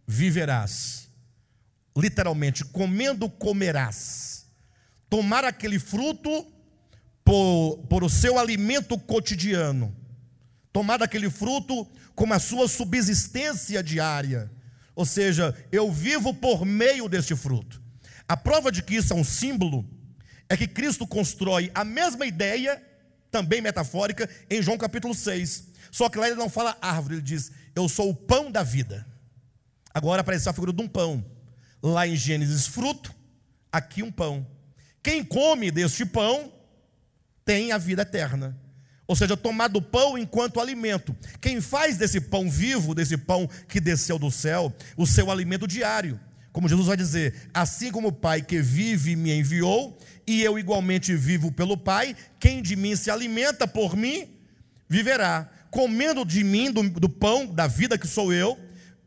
[0.07, 1.04] viverás.
[1.97, 4.47] Literalmente, comendo, comerás.
[5.09, 6.47] Tomar aquele fruto
[7.25, 9.95] por, por o seu alimento cotidiano.
[10.73, 14.51] Tomar daquele fruto como a sua subsistência diária.
[14.95, 17.81] Ou seja, eu vivo por meio deste fruto.
[18.29, 19.89] A prova de que isso é um símbolo
[20.49, 22.83] é que Cristo constrói a mesma ideia,
[23.31, 25.69] também metafórica, em João capítulo 6.
[25.91, 29.07] Só que lá ele não fala árvore, ele diz: Eu sou o pão da vida.
[29.93, 31.25] Agora apareceu a figura de um pão.
[31.87, 33.15] Lá em Gênesis, fruto,
[33.71, 34.47] aqui um pão.
[35.03, 36.51] Quem come deste pão
[37.45, 38.59] tem a vida eterna.
[39.07, 41.15] Ou seja, tomar do pão enquanto alimento.
[41.43, 46.19] Quem faz desse pão vivo, desse pão que desceu do céu, o seu alimento diário.
[46.53, 51.15] Como Jesus vai dizer: Assim como o Pai que vive me enviou, e eu igualmente
[51.15, 54.31] vivo pelo Pai, quem de mim se alimenta por mim,
[54.89, 55.51] viverá.
[55.71, 58.59] Comendo de mim, do, do pão da vida que sou eu,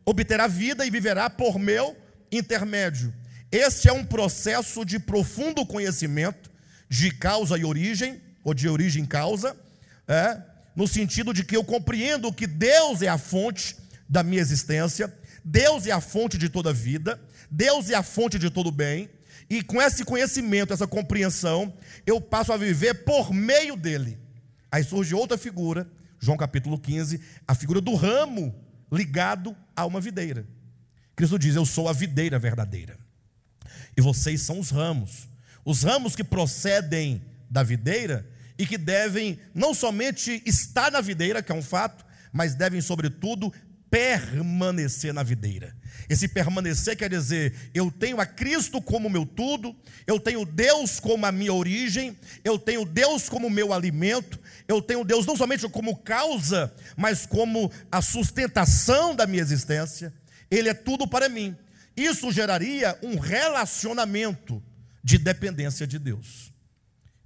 [0.05, 1.97] obterá vida e viverá por meu
[2.31, 3.13] intermédio.
[3.51, 6.51] Esse é um processo de profundo conhecimento
[6.89, 9.55] de causa e origem, ou de origem e causa,
[10.07, 10.41] é,
[10.75, 13.75] no sentido de que eu compreendo que Deus é a fonte
[14.07, 15.13] da minha existência,
[15.43, 19.09] Deus é a fonte de toda vida, Deus é a fonte de todo bem,
[19.49, 21.73] e com esse conhecimento, essa compreensão,
[22.05, 24.17] eu passo a viver por meio dele.
[24.71, 25.87] Aí surge outra figura,
[26.19, 28.53] João capítulo 15, a figura do ramo
[28.91, 30.45] ligado a uma videira.
[31.17, 32.95] Cristo diz: Eu sou a videira verdadeira,
[33.97, 35.27] e vocês são os ramos.
[35.65, 38.25] Os ramos que procedem da videira
[38.57, 43.51] e que devem não somente estar na videira, que é um fato, mas devem, sobretudo,
[43.89, 45.75] permanecer na videira.
[46.07, 49.75] Esse permanecer quer dizer, eu tenho a Cristo como meu tudo,
[50.05, 55.03] eu tenho Deus como a minha origem, eu tenho Deus como meu alimento, eu tenho
[55.03, 60.13] Deus não somente como causa, mas como a sustentação da minha existência.
[60.49, 61.55] Ele é tudo para mim.
[61.95, 64.63] Isso geraria um relacionamento
[65.03, 66.51] de dependência de Deus.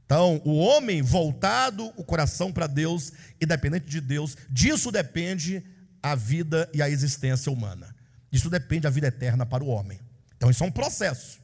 [0.05, 5.63] Então, o homem voltado o coração para Deus e dependente de Deus, disso depende
[6.03, 7.95] a vida e a existência humana.
[8.29, 9.99] Disso depende a vida eterna para o homem.
[10.35, 11.39] Então isso é um processo.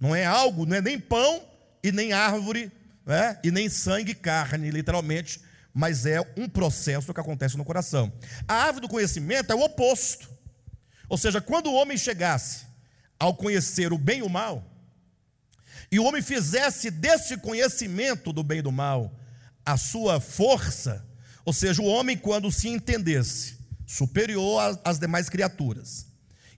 [0.00, 1.42] Não é algo, não é nem pão
[1.82, 2.72] e nem árvore,
[3.06, 3.38] né?
[3.44, 5.40] e nem sangue e carne, literalmente,
[5.72, 8.12] mas é um processo que acontece no coração.
[8.48, 10.33] A árvore do conhecimento é o oposto.
[11.08, 12.66] Ou seja, quando o homem chegasse
[13.18, 14.64] ao conhecer o bem e o mal,
[15.90, 19.14] e o homem fizesse desse conhecimento do bem e do mal
[19.64, 21.04] a sua força,
[21.44, 26.06] Ou seja, o homem, quando se entendesse superior às demais criaturas,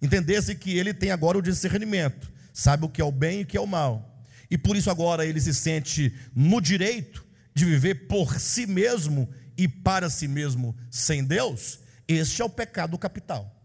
[0.01, 3.47] entendesse que ele tem agora o discernimento, sabe o que é o bem e o
[3.47, 8.07] que é o mal, e por isso agora ele se sente no direito de viver
[8.07, 9.29] por si mesmo
[9.59, 13.56] e para si mesmo sem Deus, este é o pecado capital.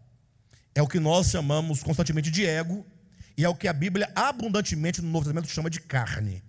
[0.74, 2.86] É o que nós chamamos constantemente de ego,
[3.36, 6.42] e é o que a Bíblia abundantemente no Novo Testamento chama de carne.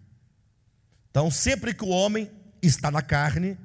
[1.09, 2.29] Então, sempre que o homem
[2.62, 3.57] está na carne,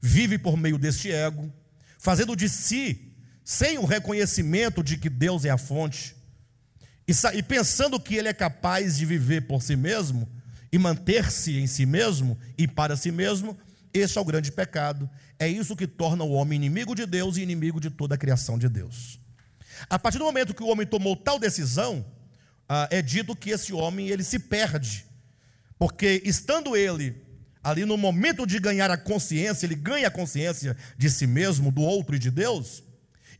[0.00, 1.52] vive por meio deste ego,
[1.98, 3.12] fazendo de si,
[3.44, 6.16] sem o reconhecimento de que Deus é a fonte,
[7.34, 10.28] e pensando que ele é capaz de viver por si mesmo
[10.70, 13.58] e manter-se em si mesmo e para si mesmo,
[13.92, 15.10] este é o grande pecado.
[15.36, 18.56] É isso que torna o homem inimigo de Deus e inimigo de toda a criação
[18.56, 19.18] de Deus.
[19.88, 22.04] A partir do momento que o homem tomou tal decisão,
[22.68, 25.06] ah, é dito que esse homem ele se perde,
[25.78, 27.30] porque estando ele
[27.62, 31.82] ali no momento de ganhar a consciência, ele ganha a consciência de si mesmo, do
[31.82, 32.82] outro e de Deus,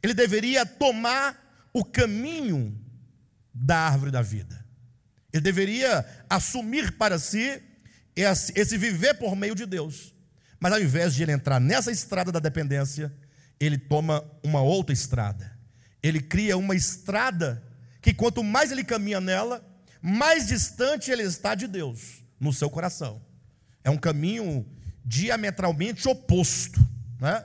[0.03, 2.79] ele deveria tomar o caminho
[3.53, 4.65] da árvore da vida.
[5.33, 7.63] Ele deveria assumir para si
[8.17, 10.13] esse, esse viver por meio de Deus.
[10.59, 13.13] Mas ao invés de ele entrar nessa estrada da dependência,
[13.59, 15.59] ele toma uma outra estrada.
[16.03, 17.63] Ele cria uma estrada
[18.01, 19.65] que quanto mais ele caminha nela,
[20.01, 23.21] mais distante ele está de Deus no seu coração.
[23.85, 24.67] É um caminho
[25.05, 26.81] diametralmente oposto,
[27.21, 27.45] né?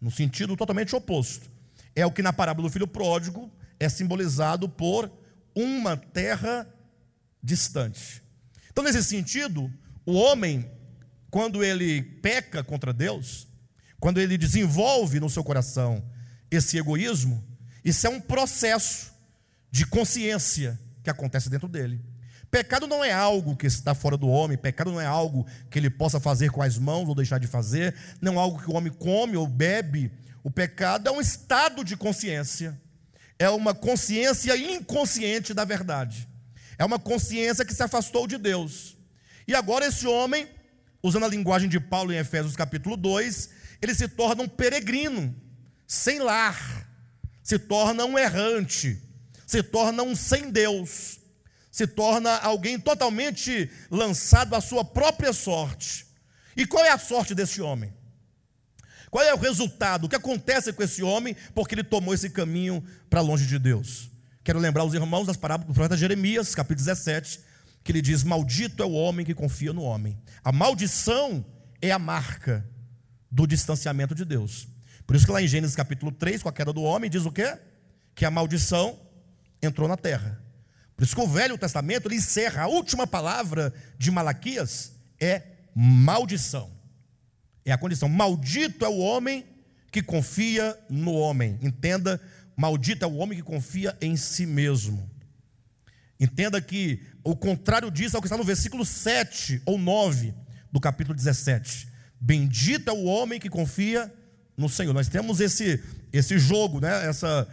[0.00, 1.50] no sentido totalmente oposto.
[1.94, 5.10] É o que na parábola do filho pródigo é simbolizado por
[5.54, 6.66] uma terra
[7.42, 8.22] distante.
[8.70, 9.70] Então, nesse sentido,
[10.06, 10.70] o homem,
[11.30, 13.48] quando ele peca contra Deus,
[13.98, 16.02] quando ele desenvolve no seu coração
[16.50, 17.44] esse egoísmo,
[17.84, 19.12] isso é um processo
[19.70, 22.00] de consciência que acontece dentro dele.
[22.50, 25.88] Pecado não é algo que está fora do homem, pecado não é algo que ele
[25.88, 28.92] possa fazer com as mãos ou deixar de fazer, não é algo que o homem
[28.92, 30.10] come ou bebe.
[30.42, 32.80] O pecado é um estado de consciência,
[33.38, 36.28] é uma consciência inconsciente da verdade,
[36.76, 38.96] é uma consciência que se afastou de Deus.
[39.46, 40.48] E agora esse homem,
[41.00, 45.34] usando a linguagem de Paulo em Efésios capítulo 2, ele se torna um peregrino,
[45.86, 46.89] sem lar,
[47.42, 49.00] se torna um errante,
[49.46, 51.20] se torna um sem Deus
[51.70, 56.06] se torna alguém totalmente lançado à sua própria sorte.
[56.56, 57.92] E qual é a sorte desse homem?
[59.10, 60.04] Qual é o resultado?
[60.04, 64.10] O que acontece com esse homem porque ele tomou esse caminho para longe de Deus?
[64.42, 67.40] Quero lembrar os irmãos das parábolas do profeta Jeremias, capítulo 17,
[67.84, 70.18] que ele diz: Maldito é o homem que confia no homem.
[70.42, 71.44] A maldição
[71.80, 72.68] é a marca
[73.30, 74.68] do distanciamento de Deus.
[75.10, 77.32] Por isso que lá em Gênesis capítulo 3, com a queda do homem, diz o
[77.32, 77.58] quê?
[78.14, 78.96] Que a maldição
[79.60, 80.40] entrou na terra.
[80.96, 85.42] Por isso que o Velho Testamento ele encerra, a última palavra de Malaquias é
[85.74, 86.70] maldição.
[87.64, 88.08] É a condição.
[88.08, 89.44] Maldito é o homem
[89.90, 91.58] que confia no homem.
[91.60, 92.20] Entenda,
[92.56, 95.10] maldito é o homem que confia em si mesmo.
[96.20, 100.32] Entenda que o contrário disso é o que está no versículo 7 ou 9
[100.70, 101.88] do capítulo 17.
[102.20, 104.14] Bendito é o homem que confia
[104.60, 104.92] no Senhor.
[104.92, 107.08] Nós temos esse, esse jogo, né?
[107.08, 107.48] essa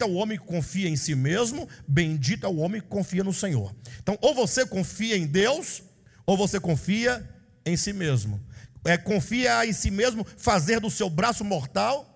[0.00, 3.32] é o homem que confia em si mesmo, bendito é o homem que confia no
[3.32, 3.74] Senhor.
[4.00, 5.82] Então, ou você confia em Deus,
[6.26, 7.28] ou você confia
[7.64, 8.40] em si mesmo.
[8.84, 12.10] É, confia em si mesmo, fazer do seu braço mortal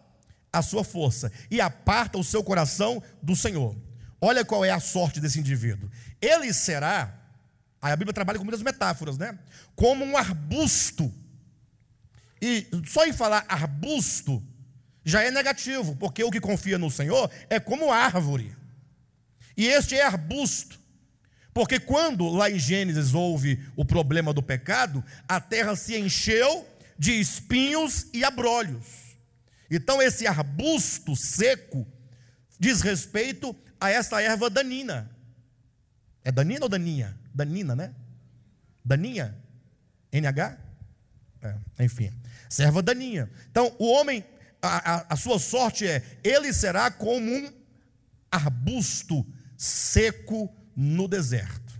[0.52, 3.76] a sua força, e aparta o seu coração do Senhor.
[4.20, 5.90] Olha qual é a sorte desse indivíduo.
[6.20, 7.14] Ele será,
[7.80, 9.38] a Bíblia trabalha com muitas metáforas, né?
[9.76, 11.12] Como um arbusto.
[12.40, 14.42] E só em falar arbusto,
[15.04, 18.54] já é negativo, porque o que confia no Senhor é como árvore.
[19.56, 20.78] E este é arbusto.
[21.52, 27.18] Porque quando lá em Gênesis houve o problema do pecado, a terra se encheu de
[27.18, 29.16] espinhos e abrolhos.
[29.70, 31.86] Então esse arbusto seco
[32.58, 35.10] diz respeito a essa erva danina.
[36.24, 37.18] É danina ou daninha?
[37.34, 37.94] Danina, né?
[38.84, 39.36] Daninha?
[40.12, 40.58] NH?
[41.40, 42.12] É, enfim,
[42.48, 43.30] serva daninha.
[43.50, 44.24] Então o homem
[44.60, 47.52] a, a, a sua sorte é: ele será como um
[48.30, 49.26] arbusto
[49.56, 51.78] seco no deserto.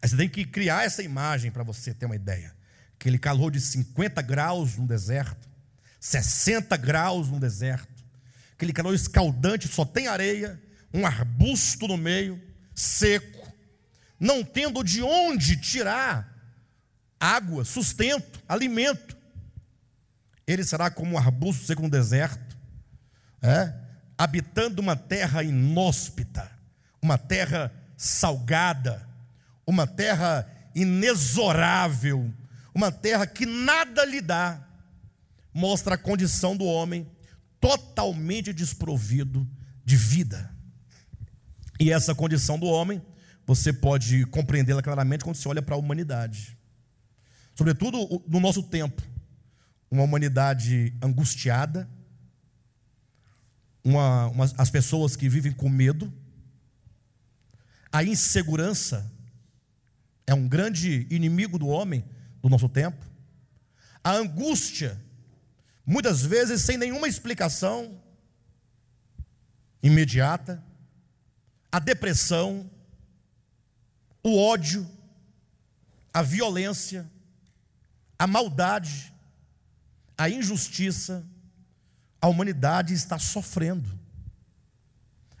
[0.00, 2.54] Aí você tem que criar essa imagem para você ter uma ideia.
[2.98, 5.48] Aquele calor de 50 graus no deserto,
[6.00, 8.04] 60 graus no deserto,
[8.52, 10.60] aquele calor escaldante, só tem areia,
[10.92, 12.40] um arbusto no meio,
[12.74, 13.52] seco,
[14.18, 16.34] não tendo de onde tirar
[17.20, 19.15] água, sustento, alimento.
[20.46, 22.56] Ele será como um arbusto seco no deserto,
[23.42, 23.74] é?
[24.16, 26.50] habitando uma terra inóspita,
[27.02, 29.06] uma terra salgada,
[29.66, 32.32] uma terra inexorável,
[32.74, 34.62] uma terra que nada lhe dá,
[35.52, 37.08] mostra a condição do homem
[37.60, 39.48] totalmente desprovido
[39.84, 40.54] de vida.
[41.80, 43.02] E essa condição do homem,
[43.46, 46.56] você pode compreendê-la claramente quando você olha para a humanidade.
[47.54, 49.02] Sobretudo no nosso tempo,
[49.90, 51.88] uma humanidade angustiada,
[53.84, 56.12] uma, uma, as pessoas que vivem com medo,
[57.92, 59.10] a insegurança
[60.26, 62.04] é um grande inimigo do homem
[62.42, 63.04] do nosso tempo,
[64.02, 65.00] a angústia,
[65.84, 68.00] muitas vezes sem nenhuma explicação
[69.82, 70.62] imediata,
[71.70, 72.68] a depressão,
[74.22, 74.88] o ódio,
[76.12, 77.08] a violência,
[78.18, 79.12] a maldade,
[80.16, 81.24] a injustiça,
[82.20, 83.88] a humanidade está sofrendo.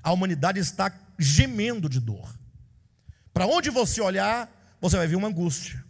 [0.02, 2.38] A humanidade está gemendo de dor.
[3.32, 4.50] Para onde você olhar,
[4.80, 5.84] você vai ver uma angústia.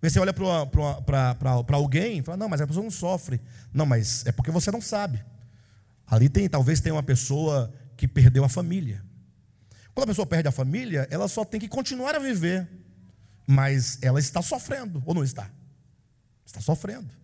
[0.00, 3.40] Você olha para alguém e fala: Não, mas a pessoa não sofre.
[3.72, 5.24] Não, mas é porque você não sabe.
[6.06, 9.04] Ali tem, talvez tenha uma pessoa que perdeu a família.
[9.94, 12.68] Quando a pessoa perde a família, ela só tem que continuar a viver.
[13.46, 15.50] Mas ela está sofrendo, ou não está?
[16.44, 17.21] Está sofrendo.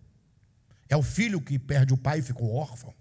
[0.89, 2.93] É o filho que perde o pai e ficou órfão.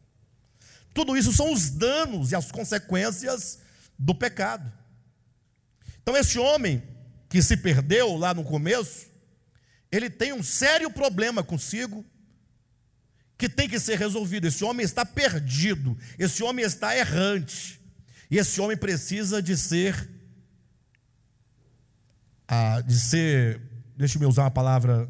[0.92, 3.60] Tudo isso são os danos e as consequências
[3.98, 4.70] do pecado.
[6.02, 6.82] Então, esse homem
[7.28, 9.06] que se perdeu lá no começo,
[9.90, 12.04] ele tem um sério problema consigo
[13.36, 14.46] que tem que ser resolvido.
[14.46, 17.80] Esse homem está perdido, esse homem está errante,
[18.30, 20.10] e esse homem precisa de ser,
[22.46, 23.60] ah, de ser,
[23.96, 25.08] deixa eu usar uma palavra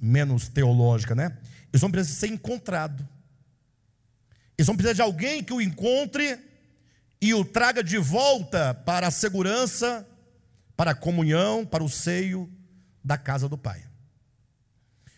[0.00, 1.38] menos teológica, né?
[1.72, 3.06] Esse homem precisa ser encontrado.
[4.56, 6.38] Esse homem precisa de alguém que o encontre
[7.20, 10.06] e o traga de volta para a segurança,
[10.76, 12.50] para a comunhão, para o seio
[13.04, 13.84] da casa do Pai.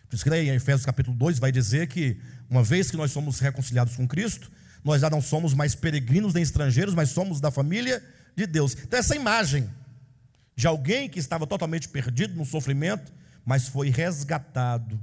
[0.09, 3.39] Por isso que em Efésios capítulo 2 vai dizer que, uma vez que nós somos
[3.39, 4.51] reconciliados com Cristo,
[4.85, 8.03] nós já não somos mais peregrinos nem estrangeiros, mas somos da família
[8.37, 8.75] de Deus.
[8.75, 9.71] Então, essa imagem
[10.55, 13.13] de alguém que estava totalmente perdido no sofrimento,
[13.45, 15.01] mas foi resgatado,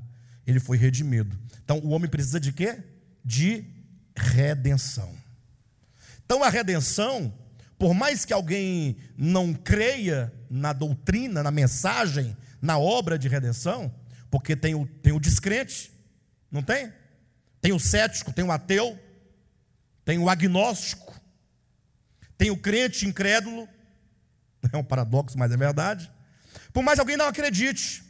[0.49, 1.37] ele foi redimido.
[1.63, 2.83] Então, o homem precisa de quê?
[3.23, 3.65] De
[4.15, 5.15] redenção.
[6.25, 7.33] Então, a redenção,
[7.77, 13.93] por mais que alguém não creia na doutrina, na mensagem, na obra de redenção,
[14.29, 15.91] porque tem o, tem o descrente,
[16.51, 16.91] não tem?
[17.61, 18.97] Tem o cético, tem o ateu,
[20.03, 21.19] tem o agnóstico,
[22.37, 23.67] tem o crente incrédulo.
[24.73, 26.11] É um paradoxo, mas é verdade.
[26.73, 28.03] Por mais alguém não acredite,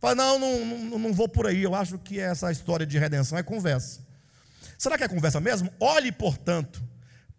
[0.00, 3.36] fala, não, não, não, não vou por aí, eu acho que essa história de redenção
[3.38, 4.00] é conversa.
[4.76, 5.72] Será que é conversa mesmo?
[5.80, 6.82] Olhe, portanto,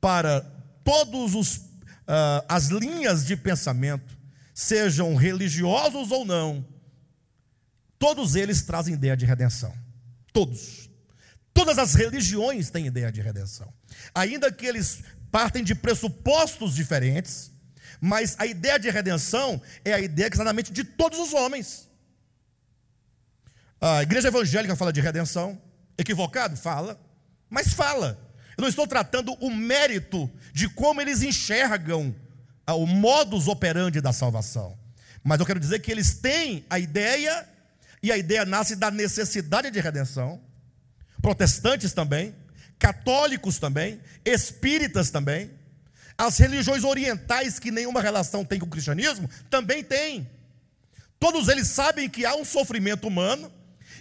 [0.01, 0.41] para
[0.83, 4.17] todos os uh, as linhas de pensamento,
[4.53, 6.65] sejam religiosos ou não,
[7.99, 9.73] Todos eles trazem ideia de redenção.
[10.31, 10.89] Todos.
[11.53, 13.71] Todas as religiões têm ideia de redenção.
[14.15, 17.51] Ainda que eles partem de pressupostos diferentes,
[17.99, 21.33] mas a ideia de redenção é a ideia que está na mente de todos os
[21.33, 21.88] homens.
[23.81, 25.59] A igreja evangélica fala de redenção,
[25.97, 26.57] equivocado?
[26.57, 26.99] Fala,
[27.49, 28.19] mas fala.
[28.57, 32.13] Eu não estou tratando o mérito de como eles enxergam
[32.67, 34.77] o modus operandi da salvação,
[35.23, 37.47] mas eu quero dizer que eles têm a ideia
[38.03, 40.41] e a ideia nasce da necessidade de redenção.
[41.21, 42.35] Protestantes também,
[42.77, 45.51] católicos também, espíritas também.
[46.17, 50.29] As religiões orientais, que nenhuma relação tem com o cristianismo, também têm.
[51.17, 53.51] Todos eles sabem que há um sofrimento humano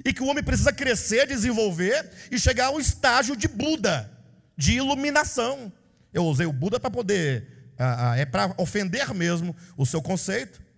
[0.05, 4.11] e que o homem precisa crescer, desenvolver e chegar a um estágio de Buda,
[4.57, 5.73] de iluminação.
[6.13, 10.69] Eu usei o Buda para poder, ah, ah, é para ofender mesmo o seu conceito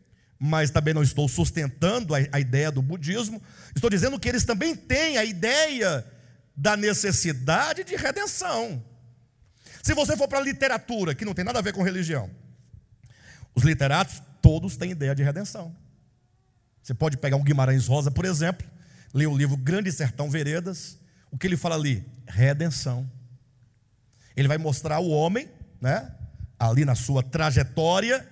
[0.43, 3.43] mas também não estou sustentando a, a ideia do budismo.
[3.77, 6.03] Estou dizendo que eles também têm a ideia
[6.57, 8.83] da necessidade de redenção.
[9.83, 12.31] Se você for para a literatura, que não tem nada a ver com religião,
[13.55, 15.77] os literatos todos têm ideia de redenção.
[16.83, 18.67] Você pode pegar um Guimarães Rosa, por exemplo,
[19.13, 20.99] ler o livro Grande Sertão Veredas,
[21.31, 22.05] o que ele fala ali?
[22.27, 23.11] Redenção.
[24.37, 25.49] Ele vai mostrar o homem,
[25.81, 26.15] né,
[26.59, 28.29] ali na sua trajetória,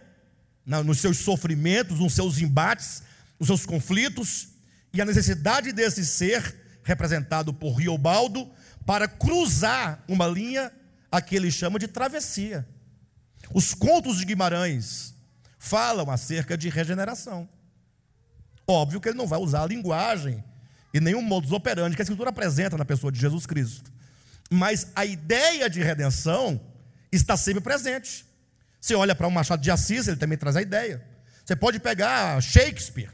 [0.64, 3.02] nos seus sofrimentos, nos seus embates,
[3.38, 4.48] nos seus conflitos,
[4.92, 8.50] e a necessidade desse ser, representado por Riobaldo,
[8.86, 10.72] para cruzar uma linha
[11.10, 12.66] a que ele chama de travessia.
[13.52, 15.14] Os contos de Guimarães
[15.58, 17.48] falam acerca de regeneração.
[18.66, 20.44] Óbvio que ele não vai usar a linguagem
[20.98, 23.90] e nenhum modus operandi que a Escritura apresenta na pessoa de Jesus Cristo.
[24.50, 26.60] Mas a ideia de redenção
[27.12, 28.26] está sempre presente.
[28.80, 31.06] Você olha para o Machado de Assis, ele também traz a ideia.
[31.44, 33.12] Você pode pegar Shakespeare.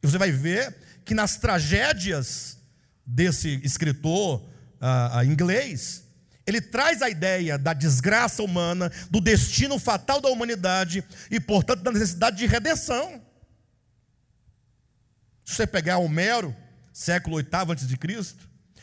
[0.00, 2.58] E você vai ver que nas tragédias
[3.04, 4.48] desse escritor
[4.80, 6.04] uh, inglês,
[6.46, 11.90] ele traz a ideia da desgraça humana, do destino fatal da humanidade e, portanto, da
[11.90, 13.20] necessidade de redenção.
[15.44, 16.54] Se você pegar Homero,
[17.00, 18.36] século VIII a.C.,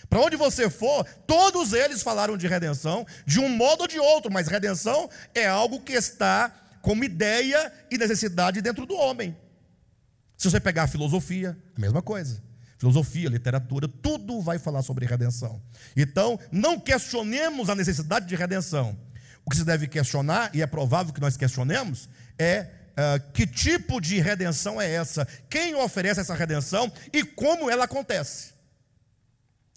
[0.10, 4.32] para onde você for, todos eles falaram de redenção, de um modo ou de outro,
[4.32, 6.50] mas redenção é algo que está
[6.82, 9.36] como ideia e necessidade dentro do homem.
[10.38, 12.42] Se você pegar a filosofia, a mesma coisa.
[12.80, 15.62] Filosofia, literatura, tudo vai falar sobre redenção.
[15.96, 18.98] Então, não questionemos a necessidade de redenção.
[19.46, 22.08] O que se deve questionar, e é provável que nós questionemos,
[22.40, 22.68] é
[22.98, 28.54] uh, que tipo de redenção é essa, quem oferece essa redenção e como ela acontece.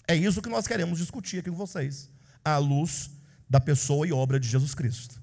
[0.07, 2.09] É isso que nós queremos discutir aqui com vocês,
[2.43, 3.11] à luz
[3.49, 5.21] da pessoa e obra de Jesus Cristo.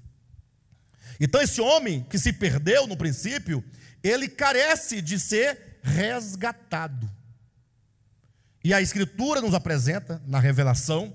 [1.19, 3.63] Então, esse homem que se perdeu no princípio,
[4.01, 7.09] ele carece de ser resgatado.
[8.63, 11.13] E a Escritura nos apresenta, na revelação,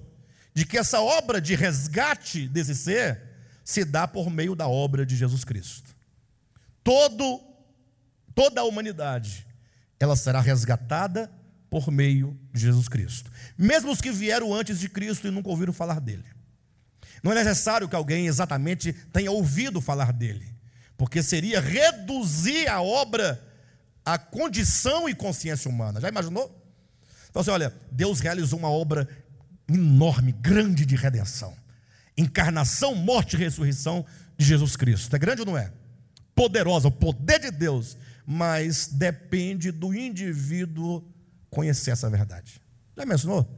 [0.52, 3.20] de que essa obra de resgate desse ser
[3.64, 5.93] se dá por meio da obra de Jesus Cristo.
[6.84, 7.40] Todo,
[8.34, 9.46] toda a humanidade,
[9.98, 11.32] ela será resgatada
[11.70, 13.32] por meio de Jesus Cristo.
[13.58, 16.24] Mesmo os que vieram antes de Cristo e nunca ouviram falar dele.
[17.22, 20.54] Não é necessário que alguém exatamente tenha ouvido falar dele,
[20.96, 23.42] porque seria reduzir a obra
[24.04, 26.00] à condição e consciência humana.
[26.00, 26.62] Já imaginou?
[27.30, 29.08] Então, assim, olha, Deus realizou uma obra
[29.68, 31.56] enorme, grande de redenção.
[32.16, 34.04] Encarnação, morte e ressurreição
[34.36, 35.16] de Jesus Cristo.
[35.16, 35.72] É grande ou não é?
[36.34, 41.04] Poderosa, o poder de Deus, mas depende do indivíduo
[41.50, 42.60] conhecer essa verdade.
[42.96, 43.48] Já mencionou?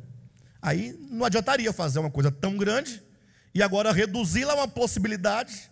[0.61, 3.03] Aí não adiantaria fazer uma coisa tão grande
[3.55, 5.71] e agora reduzi-la a uma possibilidade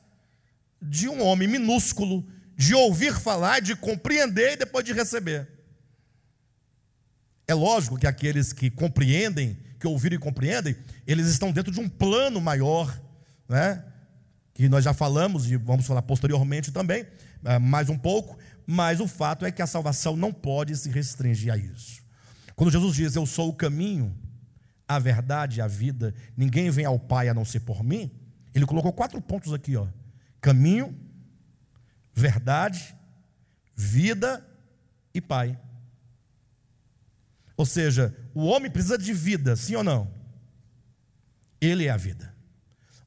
[0.80, 2.26] de um homem minúsculo,
[2.56, 5.48] de ouvir falar, de compreender e depois de receber.
[7.46, 10.76] É lógico que aqueles que compreendem, que ouviram e compreendem,
[11.06, 12.98] eles estão dentro de um plano maior,
[13.48, 13.84] né?
[14.54, 17.04] Que nós já falamos e vamos falar posteriormente também,
[17.44, 21.52] eh, mais um pouco, mas o fato é que a salvação não pode se restringir
[21.52, 22.02] a isso.
[22.54, 24.16] Quando Jesus diz: Eu sou o caminho,
[24.86, 28.10] a verdade a vida, ninguém vem ao Pai a não ser por mim,
[28.54, 29.88] ele colocou quatro pontos aqui: ó.
[30.40, 30.96] caminho,
[32.14, 32.94] verdade,
[33.74, 34.46] vida
[35.12, 35.58] e Pai.
[37.56, 40.12] Ou seja, o homem precisa de vida, sim ou não?
[41.60, 42.34] Ele é a vida.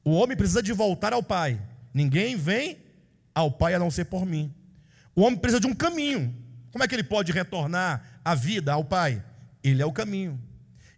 [0.08, 1.60] O homem precisa de voltar ao Pai.
[1.92, 2.78] Ninguém vem
[3.34, 4.50] ao Pai a não ser por mim.
[5.14, 6.34] O homem precisa de um caminho.
[6.72, 9.22] Como é que ele pode retornar à vida, ao Pai?
[9.62, 10.40] Ele é o caminho.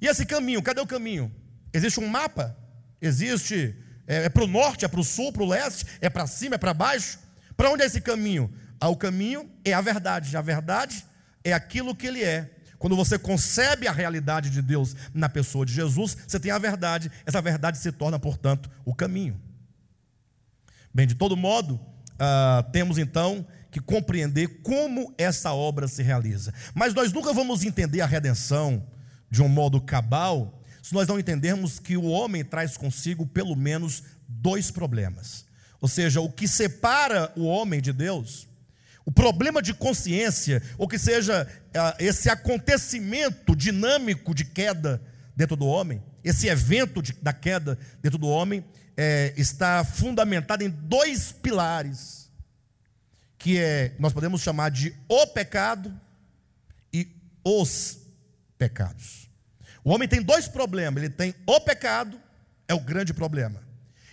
[0.00, 1.28] E esse caminho, cadê o caminho?
[1.74, 2.56] Existe um mapa?
[3.02, 3.74] Existe.
[4.06, 6.54] É, é para o norte, é para o sul, para o leste, é para cima,
[6.54, 7.18] é para baixo?
[7.56, 8.48] Para onde é esse caminho?
[8.78, 10.36] Ah, o caminho é a verdade.
[10.36, 11.04] A verdade
[11.42, 12.48] é aquilo que ele é.
[12.80, 17.12] Quando você concebe a realidade de Deus na pessoa de Jesus, você tem a verdade,
[17.26, 19.38] essa verdade se torna, portanto, o caminho.
[20.92, 26.54] Bem, de todo modo, uh, temos então que compreender como essa obra se realiza.
[26.74, 28.82] Mas nós nunca vamos entender a redenção
[29.30, 34.02] de um modo cabal se nós não entendermos que o homem traz consigo pelo menos
[34.26, 35.44] dois problemas.
[35.82, 38.48] Ou seja, o que separa o homem de Deus
[39.04, 41.46] o problema de consciência, ou que seja
[41.98, 45.02] esse acontecimento dinâmico de queda
[45.34, 48.64] dentro do homem, esse evento de, da queda dentro do homem,
[48.96, 52.30] é, está fundamentado em dois pilares,
[53.38, 55.98] que é, nós podemos chamar de o pecado
[56.92, 57.08] e
[57.42, 57.98] os
[58.58, 59.30] pecados.
[59.82, 62.20] O homem tem dois problemas: ele tem o pecado,
[62.68, 63.62] é o grande problema,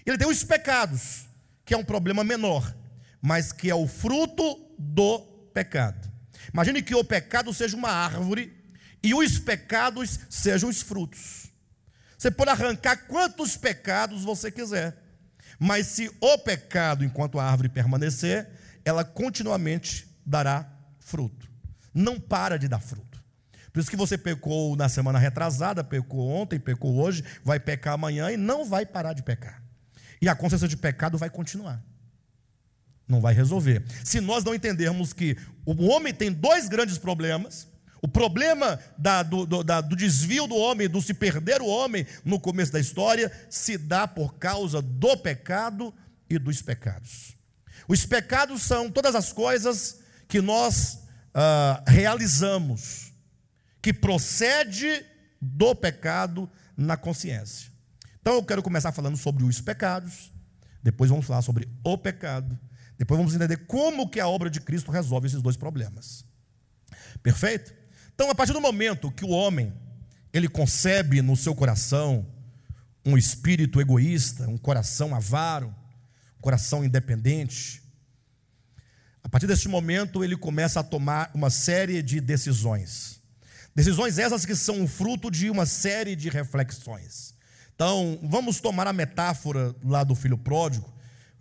[0.06, 1.26] ele tem os pecados,
[1.66, 2.74] que é um problema menor,
[3.22, 5.20] mas que é o fruto do
[5.54, 6.10] pecado.
[6.54, 8.54] Imagine que o pecado seja uma árvore
[9.04, 11.48] e os pecados sejam os frutos.
[12.18, 14.98] Você pode arrancar quantos pecados você quiser,
[15.60, 18.50] mas se o pecado, enquanto a árvore permanecer,
[18.84, 20.68] ela continuamente dará
[21.00, 21.48] fruto.
[21.94, 23.24] Não para de dar fruto.
[23.72, 28.32] Por isso que você pecou na semana retrasada, pecou ontem, pecou hoje, vai pecar amanhã
[28.32, 29.62] e não vai parar de pecar.
[30.20, 31.84] E a consciência de pecado vai continuar
[33.08, 33.84] não vai resolver.
[34.04, 37.68] Se nós não entendermos que o homem tem dois grandes problemas,
[38.02, 42.06] o problema da, do, do, da, do, desvio do homem, do se perder o homem
[42.24, 45.94] no começo da história, se dá por causa do pecado
[46.30, 47.36] e dos pecados.
[47.88, 51.00] Os pecados são todas as coisas que nós
[51.34, 53.14] ah, realizamos,
[53.82, 55.06] que procede
[55.42, 57.72] do pecado na consciência.
[58.20, 60.32] Então eu quero começar falando sobre os pecados,
[60.84, 62.60] depois vamos falar sobre o pecado
[62.98, 66.26] depois vamos entender como que a obra de Cristo resolve esses dois problemas.
[67.22, 67.74] Perfeito?
[68.14, 69.74] Então, a partir do momento que o homem
[70.34, 72.26] ele concebe no seu coração
[73.06, 75.74] um espírito egoísta, um coração avaro,
[76.38, 77.82] um coração independente,
[79.24, 83.22] a partir desse momento ele começa a tomar uma série de decisões.
[83.76, 87.36] Decisões essas que são fruto de uma série de reflexões.
[87.76, 90.92] Então, vamos tomar a metáfora lá do filho pródigo,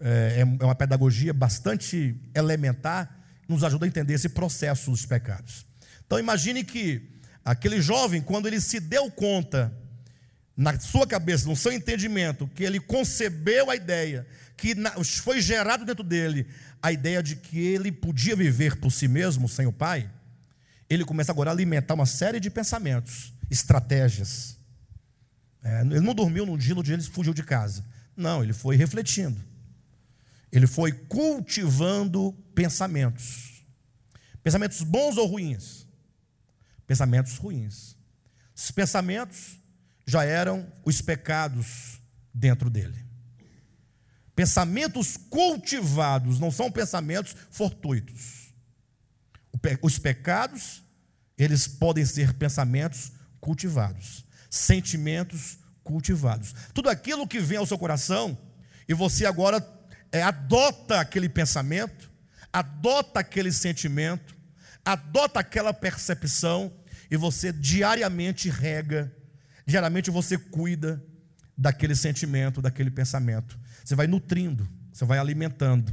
[0.00, 3.14] é, é uma pedagogia bastante elementar,
[3.48, 5.64] nos ajuda a entender esse processo dos pecados.
[6.04, 7.02] Então, imagine que
[7.44, 9.72] aquele jovem, quando ele se deu conta,
[10.56, 14.26] na sua cabeça, no seu entendimento, que ele concebeu a ideia,
[14.56, 14.74] que
[15.22, 16.46] foi gerado dentro dele
[16.82, 20.10] a ideia de que ele podia viver por si mesmo, sem o pai,
[20.88, 24.56] ele começa agora a alimentar uma série de pensamentos, estratégias.
[25.62, 27.84] É, ele não dormiu num dia, no dia ele fugiu de casa.
[28.16, 29.42] Não, ele foi refletindo.
[30.50, 33.64] Ele foi cultivando pensamentos.
[34.42, 35.86] Pensamentos bons ou ruins?
[36.86, 37.96] Pensamentos ruins.
[38.56, 39.58] Esses pensamentos
[40.06, 42.00] já eram os pecados
[42.32, 43.04] dentro dele.
[44.34, 48.52] Pensamentos cultivados não são pensamentos fortuitos.
[49.82, 50.82] Os pecados,
[51.36, 56.54] eles podem ser pensamentos cultivados, sentimentos cultivados.
[56.74, 58.38] Tudo aquilo que vem ao seu coração
[58.88, 59.60] e você agora
[60.12, 62.10] é, adota aquele pensamento,
[62.52, 64.34] adota aquele sentimento,
[64.84, 66.72] adota aquela percepção
[67.10, 69.14] e você diariamente rega,
[69.66, 71.02] diariamente você cuida
[71.56, 73.58] daquele sentimento, daquele pensamento.
[73.84, 75.92] Você vai nutrindo, você vai alimentando,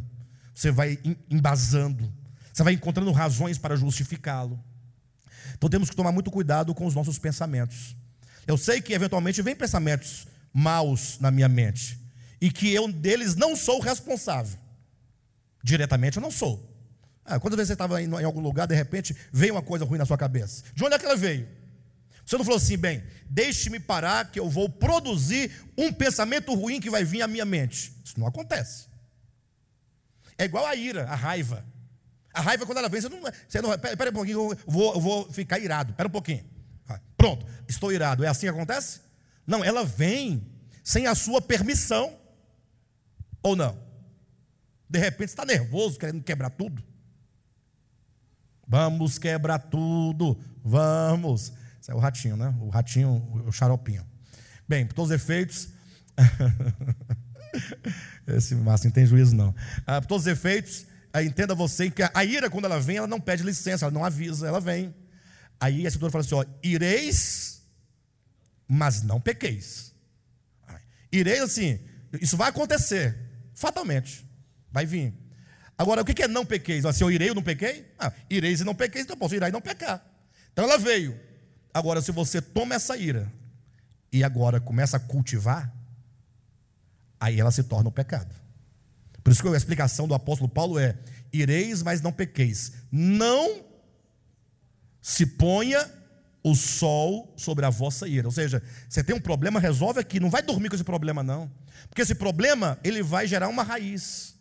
[0.53, 0.99] você vai
[1.29, 2.11] embasando
[2.53, 4.63] você vai encontrando razões para justificá-lo.
[5.55, 7.95] Então temos que tomar muito cuidado com os nossos pensamentos.
[8.45, 11.99] Eu sei que eventualmente vem pensamentos maus na minha mente
[12.43, 14.59] e que eu deles não sou responsável.
[15.63, 16.69] Diretamente eu não sou.
[17.23, 20.17] Ah, quando você estava em, algum lugar, de repente veio uma coisa ruim na sua
[20.17, 20.61] cabeça.
[20.75, 21.47] De onde é que ela veio?
[22.25, 26.89] Você não falou assim, bem, deixe-me parar que eu vou produzir um pensamento ruim que
[26.89, 27.93] vai vir à minha mente.
[28.03, 28.87] Isso não acontece.
[30.37, 31.65] É igual a ira, a raiva.
[32.33, 33.21] A raiva, quando ela vem, você não.
[33.47, 35.93] Você não pera, pera um pouquinho, eu vou, eu vou ficar irado.
[35.93, 36.43] Pera um pouquinho.
[37.15, 38.21] Pronto, estou irado.
[38.25, 38.99] É assim que acontece?
[39.47, 40.45] Não, ela vem
[40.83, 42.21] sem a sua permissão.
[43.43, 43.77] Ou não?
[44.89, 46.83] De repente está nervoso, querendo quebrar tudo.
[48.67, 50.39] Vamos quebrar tudo.
[50.63, 51.53] Vamos.
[51.81, 52.55] Esse é o ratinho, né?
[52.59, 54.05] O ratinho, o xaropinho.
[54.67, 55.69] Bem, por todos os efeitos.
[58.25, 59.53] Esse Márcio não tem juízo, não.
[59.85, 60.87] Ah, por todos os efeitos,
[61.23, 64.47] entenda você que a ira, quando ela vem, ela não pede licença, ela não avisa,
[64.47, 64.95] ela vem.
[65.59, 67.61] Aí a escritura fala assim: ó, ireis,
[68.67, 69.93] mas não pequeis.
[71.11, 71.79] Ireis assim,
[72.19, 73.15] isso vai acontecer,
[73.63, 74.27] fatalmente,
[74.69, 75.13] vai vir.
[75.77, 76.83] Agora, o que é não pequeis?
[76.93, 77.89] Se eu irei ou não pequei?
[77.97, 80.05] Ah, ireis e não pequeis, então eu posso irar e não pecar.
[80.51, 81.17] Então ela veio.
[81.73, 83.31] Agora, se você toma essa ira
[84.11, 85.73] e agora começa a cultivar,
[87.17, 88.35] aí ela se torna um pecado.
[89.23, 90.97] Por isso que a explicação do apóstolo Paulo é:
[91.31, 92.73] ireis, mas não pequeis.
[92.91, 93.63] Não
[95.01, 95.89] se ponha
[96.43, 98.27] o sol sobre a vossa ira.
[98.27, 100.19] Ou seja, você tem um problema, resolve aqui.
[100.19, 101.49] Não vai dormir com esse problema, não.
[101.89, 104.35] Porque esse problema, ele vai gerar uma raiz.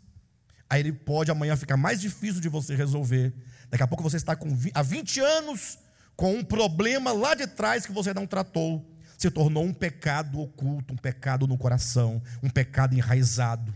[0.69, 3.33] Aí ele pode amanhã ficar mais difícil de você resolver.
[3.71, 5.79] Daqui a pouco você está com, há 20 anos
[6.17, 8.85] com um problema lá de trás que você não tratou.
[9.17, 13.73] Se tornou um pecado oculto, um pecado no coração, um pecado enraizado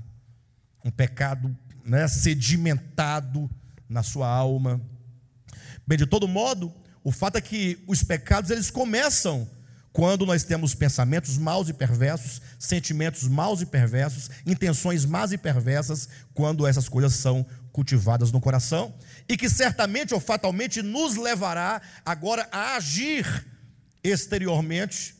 [0.86, 1.54] um pecado
[1.84, 3.50] né, sedimentado
[3.88, 4.80] na sua alma.
[5.84, 6.72] Bem, de todo modo,
[7.06, 9.48] o fato é que os pecados eles começam
[9.92, 16.08] quando nós temos pensamentos maus e perversos, sentimentos maus e perversos, intenções más e perversas,
[16.34, 18.92] quando essas coisas são cultivadas no coração,
[19.28, 23.24] e que certamente ou fatalmente nos levará agora a agir
[24.02, 25.14] exteriormente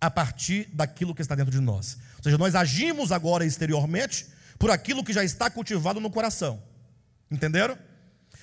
[0.00, 1.98] a partir daquilo que está dentro de nós.
[2.16, 6.62] Ou seja, nós agimos agora exteriormente por aquilo que já está cultivado no coração.
[7.30, 7.76] Entenderam?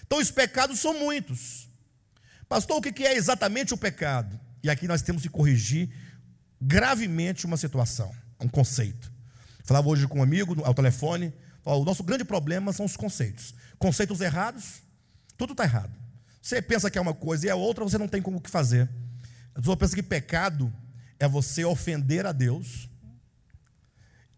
[0.05, 1.64] Então os pecados são muitos.
[2.47, 4.39] Pastor, o que é exatamente o pecado?
[4.63, 5.89] E aqui nós temos que corrigir
[6.61, 9.11] gravemente uma situação, um conceito.
[9.63, 11.33] Falava hoje com um amigo ao telefone,
[11.63, 13.53] ó, o nosso grande problema são os conceitos.
[13.77, 14.81] Conceitos errados,
[15.37, 15.91] tudo está errado.
[16.41, 18.89] Você pensa que é uma coisa e é outra, você não tem como que fazer.
[19.53, 20.71] A pessoa pensa que pecado
[21.19, 22.89] é você ofender a Deus,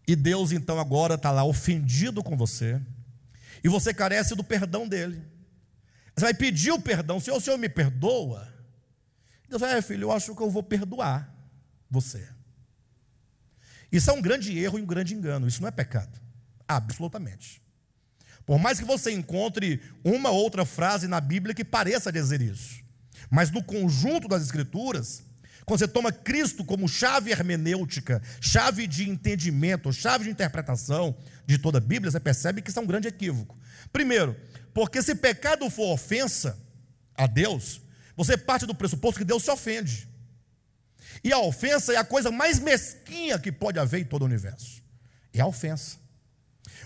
[0.08, 2.80] e Deus então agora está lá ofendido com você.
[3.62, 5.22] E você carece do perdão dele.
[6.18, 7.20] Você vai pedir o perdão.
[7.20, 8.52] Se o Senhor me perdoa.
[9.48, 11.32] Deus vai, é, filho, eu acho que eu vou perdoar
[11.88, 12.28] você.
[13.90, 15.46] Isso é um grande erro e um grande engano.
[15.46, 16.20] Isso não é pecado.
[16.66, 17.62] Absolutamente.
[18.44, 22.82] Por mais que você encontre uma outra frase na Bíblia que pareça dizer isso.
[23.30, 25.22] Mas no conjunto das Escrituras,
[25.64, 31.16] quando você toma Cristo como chave hermenêutica, chave de entendimento, chave de interpretação
[31.46, 33.56] de toda a Bíblia, você percebe que isso é um grande equívoco.
[33.92, 34.34] Primeiro,
[34.72, 36.58] porque se pecado for ofensa
[37.14, 37.80] a Deus,
[38.16, 40.08] você parte do pressuposto que Deus se ofende.
[41.22, 44.82] E a ofensa é a coisa mais mesquinha que pode haver em todo o universo.
[45.32, 45.98] É a ofensa.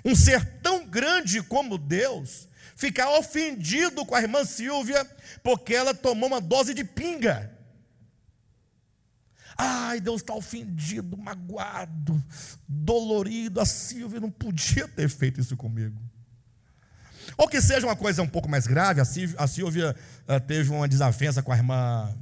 [0.04, 5.04] Um ser tão grande como Deus ficar ofendido com a irmã Silvia
[5.42, 7.50] porque ela tomou uma dose de pinga.
[9.56, 12.22] Ai, Deus está ofendido, magoado,
[12.66, 13.60] dolorido.
[13.60, 16.00] A Silvia não podia ter feito isso comigo.
[17.36, 19.96] Ou que seja uma coisa um pouco mais grave, a Silvia, a Silvia
[20.28, 22.14] uh, teve uma desavença com a irmã,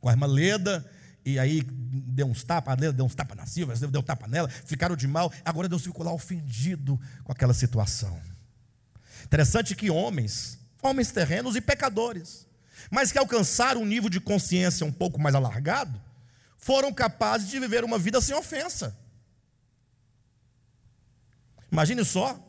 [0.00, 0.84] com a irmã Leda,
[1.24, 4.48] e aí deu uns tapas, Leda deu uns tapas na Silvia, a deu tapa nela,
[4.48, 8.20] ficaram de mal, agora Deus ficou lá ofendido com aquela situação.
[9.24, 12.46] Interessante que homens, homens terrenos e pecadores,
[12.90, 16.00] mas que alcançaram um nível de consciência um pouco mais alargado,
[16.56, 18.96] foram capazes de viver uma vida sem ofensa.
[21.70, 22.47] Imagine só,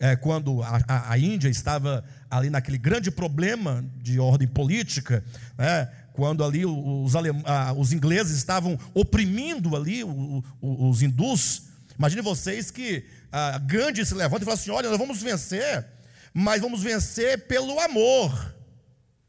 [0.00, 5.22] é, quando a, a, Índia estava ali naquele grande problema de ordem política,
[5.58, 11.64] né, quando ali os, alem, ah, os ingleses estavam oprimindo ali os, os hindus.
[11.98, 15.86] Imagine vocês que ah, Gandhi se levanta e fala assim: olha, nós vamos vencer,
[16.32, 18.54] mas vamos vencer pelo amor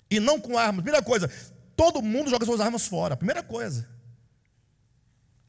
[0.09, 0.84] e não com armas.
[0.84, 1.30] Primeira coisa,
[1.76, 3.17] todo mundo joga suas armas fora.
[3.17, 3.86] Primeira coisa.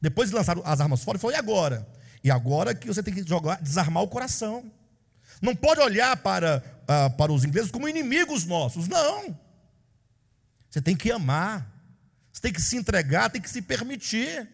[0.01, 1.87] Depois de lançar as armas fora, ele falou: e agora?
[2.21, 4.69] E agora que você tem que jogar, desarmar o coração.
[5.43, 8.87] Não pode olhar para, uh, para os ingleses como inimigos nossos.
[8.87, 9.37] Não.
[10.69, 11.69] Você tem que amar.
[12.31, 14.47] Você tem que se entregar, tem que se permitir.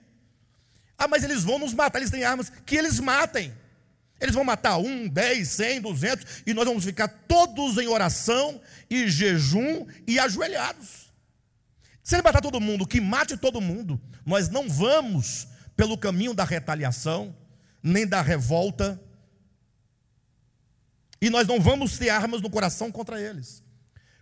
[0.97, 3.53] Ah, mas eles vão nos matar, eles têm armas, que eles matem.
[4.19, 8.59] Eles vão matar um, dez, cem, duzentos, e nós vamos ficar todos em oração
[8.89, 11.13] e jejum e ajoelhados.
[12.03, 14.01] Se ele matar todo mundo, que mate todo mundo.
[14.25, 17.33] Nós não vamos pelo caminho da retaliação,
[17.81, 18.99] nem da revolta,
[21.21, 23.63] e nós não vamos ter armas no coração contra eles.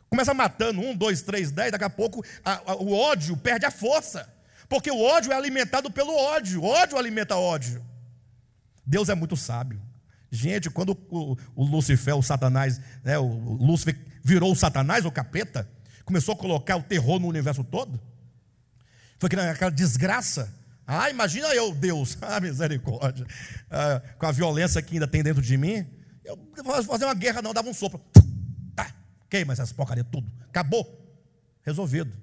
[0.09, 3.71] Começa matando um, dois, três, dez, daqui a pouco a, a, o ódio perde a
[3.71, 4.27] força.
[4.69, 6.61] Porque o ódio é alimentado pelo ódio.
[6.61, 7.83] O ódio alimenta ódio.
[8.85, 9.81] Deus é muito sábio.
[10.29, 15.69] Gente, quando o, o Lucifer, o Satanás, né, o Lúcifer virou o Satanás, o capeta,
[16.03, 17.99] começou a colocar o terror no universo todo,
[19.19, 20.53] foi aquela desgraça.
[20.85, 23.25] Ah, imagina eu, Deus, ah, misericórdia,
[23.69, 25.85] ah, com a violência que ainda tem dentro de mim.
[26.28, 28.01] Eu vou fazer uma guerra, não, dava um sopro.
[28.75, 28.93] Tá,
[29.30, 30.32] queima essas porcaria tudo.
[30.49, 31.05] Acabou.
[31.63, 32.17] Resolvido.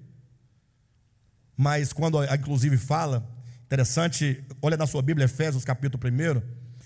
[1.56, 3.26] Mas quando, inclusive, fala,
[3.64, 6.42] interessante, olha na sua Bíblia, Efésios capítulo 1,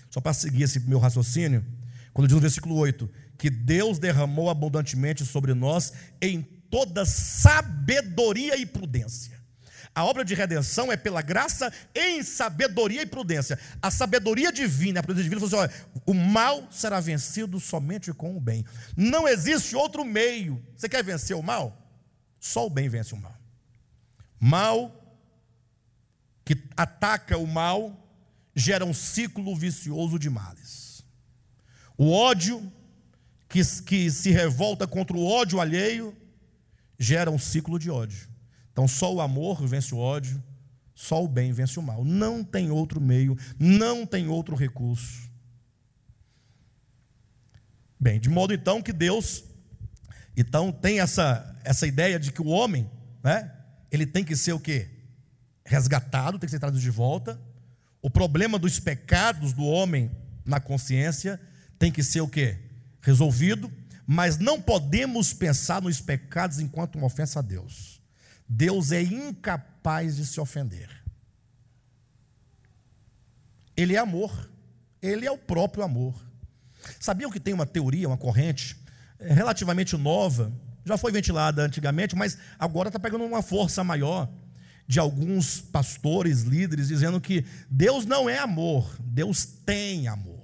[0.09, 1.65] só para seguir esse meu raciocínio,
[2.13, 8.65] quando diz no versículo 8, que Deus derramou abundantemente sobre nós em toda sabedoria e
[8.65, 9.38] prudência.
[9.99, 13.59] A obra de redenção é pela graça em sabedoria e prudência.
[13.81, 18.37] A sabedoria divina, a prudência divina, falou assim: olha, o mal será vencido somente com
[18.37, 18.63] o bem.
[18.95, 20.65] Não existe outro meio.
[20.73, 21.77] Você quer vencer o mal?
[22.39, 23.37] Só o bem vence o mal.
[24.39, 24.95] Mal
[26.45, 28.09] que ataca o mal
[28.55, 31.03] gera um ciclo vicioso de males.
[31.97, 32.71] O ódio
[33.49, 36.15] que, que se revolta contra o ódio alheio
[36.97, 38.28] gera um ciclo de ódio.
[38.79, 40.41] Então só o amor vence o ódio,
[40.95, 42.05] só o bem vence o mal.
[42.05, 45.29] Não tem outro meio, não tem outro recurso.
[47.99, 49.43] Bem, de modo então que Deus
[50.33, 52.89] então tem essa essa ideia de que o homem,
[53.21, 53.53] né,
[53.91, 54.89] ele tem que ser o quê?
[55.65, 57.37] Resgatado, tem que ser trazido de volta.
[58.01, 60.09] O problema dos pecados do homem
[60.45, 61.37] na consciência
[61.77, 62.57] tem que ser o quê?
[63.01, 63.69] Resolvido,
[64.07, 67.98] mas não podemos pensar nos pecados enquanto uma ofensa a Deus.
[68.49, 70.89] Deus é incapaz de se ofender.
[73.77, 74.49] Ele é amor.
[74.99, 76.19] Ele é o próprio amor.
[76.99, 78.75] Sabiam que tem uma teoria, uma corrente
[79.19, 80.51] é, relativamente nova,
[80.83, 84.27] já foi ventilada antigamente, mas agora está pegando uma força maior
[84.87, 90.39] de alguns pastores, líderes, dizendo que Deus não é amor, Deus tem amor.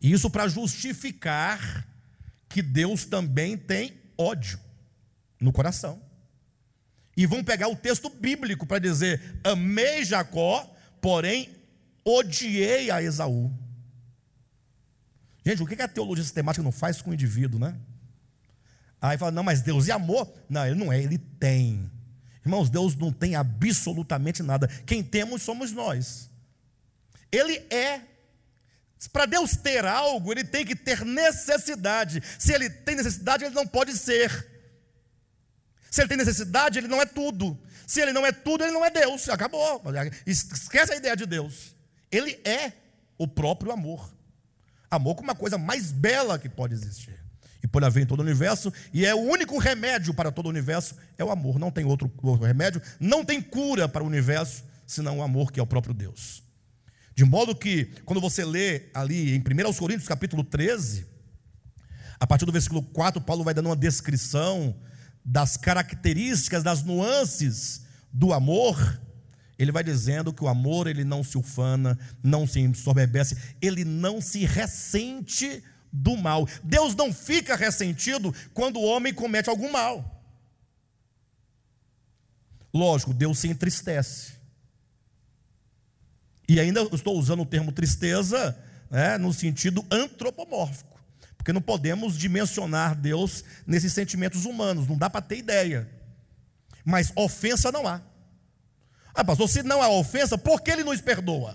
[0.00, 1.88] Isso para justificar
[2.48, 4.60] que Deus também tem ódio
[5.40, 6.00] no coração
[7.16, 10.68] e vão pegar o texto bíblico para dizer: amei Jacó,
[11.00, 11.54] porém
[12.04, 13.52] odiei a Esaú.
[15.46, 17.76] Gente, o que a teologia sistemática não faz com o indivíduo, né?
[19.00, 20.32] Aí fala, não, mas Deus é amor?
[20.48, 21.90] Não, ele não é, ele tem.
[22.44, 24.66] Irmãos, Deus não tem absolutamente nada.
[24.86, 26.30] Quem temos somos nós.
[27.30, 28.00] Ele é.
[29.12, 32.22] Para Deus ter algo, ele tem que ter necessidade.
[32.38, 34.53] Se ele tem necessidade, ele não pode ser.
[35.94, 37.56] Se ele tem necessidade, ele não é tudo.
[37.86, 39.28] Se ele não é tudo, ele não é Deus.
[39.28, 39.80] Acabou.
[40.26, 41.76] Esquece a ideia de Deus.
[42.10, 42.72] Ele é
[43.16, 44.12] o próprio amor.
[44.90, 47.16] Amor como uma coisa mais bela que pode existir.
[47.62, 50.48] E por haver em todo o universo, e é o único remédio para todo o
[50.48, 51.60] universo, é o amor.
[51.60, 55.60] Não tem outro, outro remédio, não tem cura para o universo, senão o amor que
[55.60, 56.42] é o próprio Deus.
[57.14, 61.06] De modo que, quando você lê ali em 1 Coríntios capítulo 13,
[62.18, 64.74] a partir do versículo 4, Paulo vai dando uma descrição
[65.24, 69.00] das características, das nuances do amor,
[69.58, 74.20] ele vai dizendo que o amor ele não se ufana, não se ensoberbece, ele não
[74.20, 75.62] se ressente
[75.92, 76.46] do mal.
[76.62, 80.10] Deus não fica ressentido quando o homem comete algum mal.
[82.72, 84.32] Lógico, Deus se entristece.
[86.48, 88.58] E ainda estou usando o termo tristeza
[88.90, 90.93] né, no sentido antropomórfico.
[91.44, 95.86] Porque não podemos dimensionar Deus nesses sentimentos humanos, não dá para ter ideia.
[96.82, 98.00] Mas ofensa não há.
[99.14, 101.54] Ah, pastor, se não há ofensa, por que ele nos perdoa?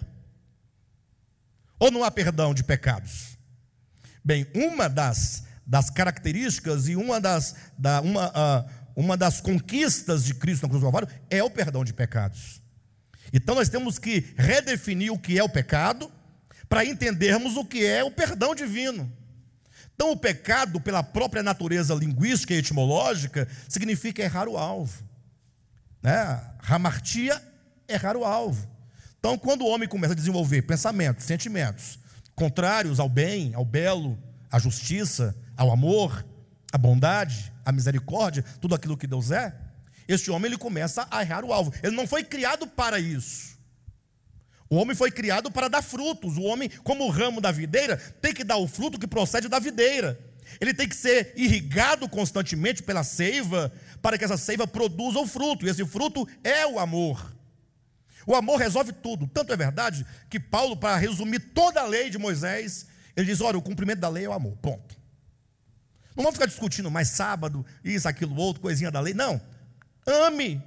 [1.79, 3.35] Ou não há perdão de pecados?
[4.23, 10.35] Bem, uma das, das características e uma das, da, uma, uh, uma das conquistas de
[10.35, 12.61] Cristo na cruz do Calvário é o perdão de pecados.
[13.33, 16.11] Então nós temos que redefinir o que é o pecado
[16.69, 19.17] para entendermos o que é o perdão divino.
[19.99, 25.03] Então, o pecado, pela própria natureza linguística e etimológica, significa errar o alvo.
[26.01, 26.41] Né?
[26.61, 27.43] Ramartia,
[27.85, 28.65] errar o alvo.
[29.19, 31.99] Então, quando o homem começa a desenvolver pensamentos, sentimentos
[32.33, 34.17] contrários ao bem, ao belo,
[34.49, 36.25] à justiça, ao amor,
[36.71, 39.53] à bondade, à misericórdia, tudo aquilo que Deus é,
[40.07, 41.73] este homem ele começa a errar o alvo.
[41.83, 43.58] Ele não foi criado para isso.
[44.69, 46.37] O homem foi criado para dar frutos.
[46.37, 49.57] O homem, como o ramo da videira, tem que dar o fruto que procede da
[49.57, 50.19] videira.
[50.61, 55.65] Ele tem que ser irrigado constantemente pela seiva, para que essa seiva produza o fruto.
[55.65, 57.35] E esse fruto é o amor.
[58.27, 59.27] O amor resolve tudo.
[59.27, 63.57] Tanto é verdade que Paulo, para resumir toda a lei de Moisés, ele diz: olha,
[63.57, 64.55] o cumprimento da lei é o amor.
[64.57, 64.97] Ponto.
[66.15, 69.13] Não vamos ficar discutindo mais sábado, isso, aquilo, outro, coisinha da lei.
[69.13, 69.41] Não.
[70.05, 70.61] Ame.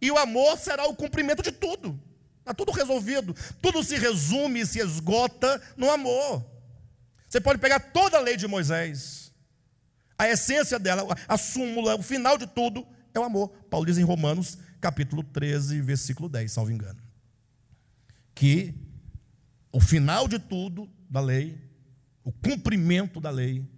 [0.00, 1.98] E o amor será o cumprimento de tudo.
[2.46, 3.34] Está tudo resolvido.
[3.60, 6.46] Tudo se resume e se esgota no amor.
[7.28, 9.32] Você pode pegar toda a lei de Moisés,
[10.16, 13.48] a essência dela, a súmula, o final de tudo é o amor.
[13.68, 17.02] Paulo diz em Romanos, capítulo 13, versículo 10, salvo engano.
[18.32, 18.72] Que
[19.72, 21.60] o final de tudo da lei,
[22.22, 23.68] o cumprimento da lei,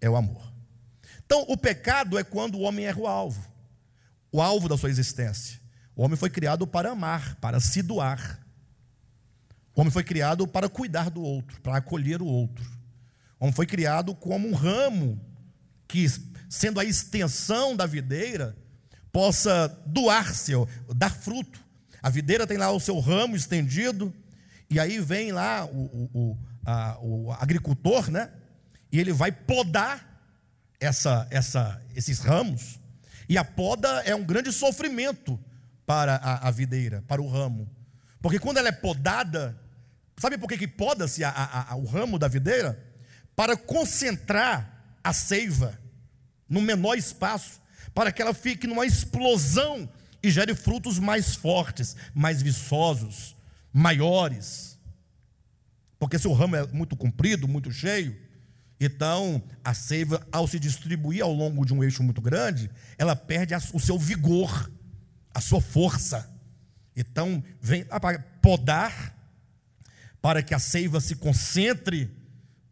[0.00, 0.52] é o amor.
[1.24, 3.48] Então, o pecado é quando o homem erra o alvo,
[4.32, 5.59] o alvo da sua existência.
[6.00, 8.40] O homem foi criado para amar, para se doar.
[9.76, 12.64] O homem foi criado para cuidar do outro, para acolher o outro.
[13.38, 15.20] O homem foi criado como um ramo
[15.86, 16.06] que,
[16.48, 18.56] sendo a extensão da videira,
[19.12, 20.52] possa doar-se,
[20.96, 21.62] dar fruto.
[22.02, 24.10] A videira tem lá o seu ramo estendido,
[24.70, 28.30] e aí vem lá o, o, o, a, o agricultor, né?
[28.90, 30.24] E ele vai podar
[30.80, 32.80] essa, essa, esses ramos.
[33.28, 35.38] E a poda é um grande sofrimento
[35.90, 37.68] para a, a videira, para o ramo.
[38.22, 39.60] Porque quando ela é podada,
[40.16, 41.22] sabe por que, que poda-se
[41.76, 42.80] o ramo da videira?
[43.34, 45.76] Para concentrar a seiva
[46.48, 47.60] no menor espaço,
[47.92, 49.90] para que ela fique numa explosão
[50.22, 53.34] e gere frutos mais fortes, mais viçosos,
[53.72, 54.78] maiores.
[55.98, 58.16] Porque se o ramo é muito comprido, muito cheio,
[58.78, 63.56] então a seiva, ao se distribuir ao longo de um eixo muito grande, ela perde
[63.74, 64.70] o seu vigor
[65.34, 66.30] a sua força.
[66.94, 67.84] Então, vem
[68.42, 69.16] podar,
[70.20, 72.10] para que a seiva se concentre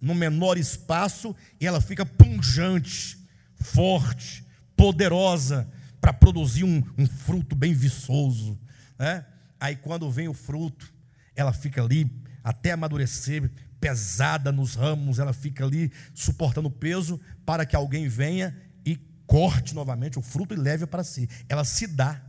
[0.00, 3.18] no menor espaço e ela fica punjante,
[3.56, 4.44] forte,
[4.76, 5.68] poderosa,
[6.00, 8.58] para produzir um, um, fruto bem viçoso.
[8.98, 9.24] Né?
[9.58, 10.92] Aí, quando vem o fruto,
[11.34, 12.10] ela fica ali
[12.44, 13.50] até amadurecer,
[13.80, 18.96] pesada nos ramos, ela fica ali suportando peso para que alguém venha e
[19.26, 21.28] corte novamente o fruto e leve para si.
[21.48, 22.22] Ela se dá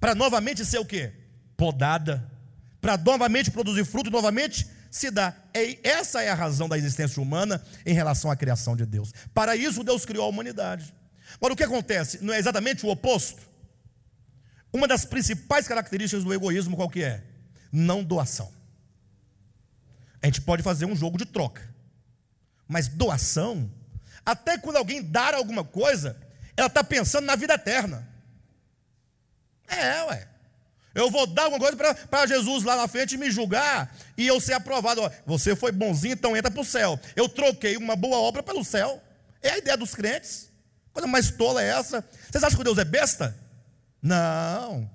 [0.00, 1.12] para novamente ser o quê?
[1.56, 2.30] Podada,
[2.80, 5.34] para novamente produzir fruto, novamente se dá.
[5.54, 9.12] E essa é a razão da existência humana em relação à criação de Deus.
[9.34, 10.94] Para isso, Deus criou a humanidade.
[11.34, 12.22] Agora, o que acontece?
[12.22, 13.42] Não é exatamente o oposto?
[14.72, 17.24] Uma das principais características do egoísmo qual que é?
[17.72, 18.52] Não doação.
[20.22, 21.74] A gente pode fazer um jogo de troca.
[22.66, 23.70] Mas doação,
[24.24, 26.16] até quando alguém dar alguma coisa,
[26.56, 28.06] ela está pensando na vida eterna.
[29.68, 30.28] É, ué.
[30.94, 34.54] Eu vou dar alguma coisa para Jesus lá na frente me julgar e eu ser
[34.54, 35.00] aprovado.
[35.26, 36.98] Você foi bonzinho, então entra para o céu.
[37.14, 39.00] Eu troquei uma boa obra pelo céu.
[39.40, 40.50] É a ideia dos crentes.
[40.92, 42.04] Coisa mais tola é essa?
[42.28, 43.38] Vocês acham que Deus é besta?
[44.02, 44.90] Não.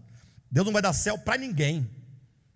[0.52, 1.90] Deus não vai dar céu para ninguém.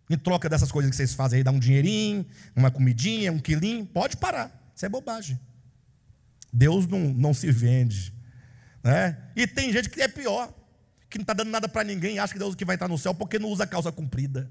[0.09, 3.86] Em troca dessas coisas que vocês fazem aí, dar um dinheirinho, uma comidinha, um quilinho,
[3.86, 4.51] pode parar.
[4.76, 5.39] Isso é bobagem.
[6.51, 8.13] Deus não, não se vende.
[8.84, 9.18] Né?
[9.36, 10.53] E tem gente que é pior,
[11.10, 13.14] que não está dando nada para ninguém, acha que Deus que vai estar no céu
[13.14, 14.49] porque não usa calça comprida.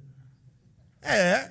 [1.03, 1.51] É.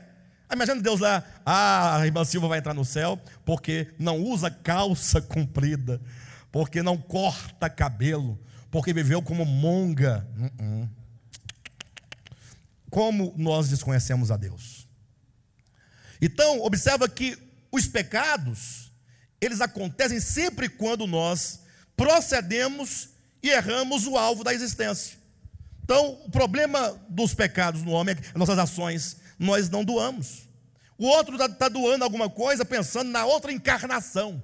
[0.52, 5.20] Imagina Deus lá, ah, a irmã Silva vai entrar no céu porque não usa calça
[5.22, 6.00] comprida,
[6.52, 8.40] porque não corta cabelo,
[8.70, 10.28] porque viveu como monga.
[10.38, 10.90] Uh -uh
[12.96, 14.88] como nós desconhecemos a Deus.
[16.22, 17.38] Então, observa que
[17.70, 18.90] os pecados,
[19.42, 21.60] eles acontecem sempre quando nós
[21.98, 23.10] procedemos
[23.42, 25.18] e erramos o alvo da existência.
[25.84, 30.50] Então, o problema dos pecados no homem é que nossas ações nós não doamos.
[30.98, 34.42] O outro está tá doando alguma coisa pensando na outra encarnação.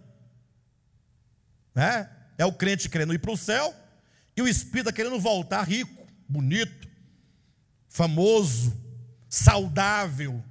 [1.74, 2.10] Né?
[2.38, 3.74] É o crente querendo ir para o céu
[4.36, 6.88] e o espírito querendo voltar rico, bonito,
[7.88, 8.74] famoso,
[9.30, 10.44] saudável.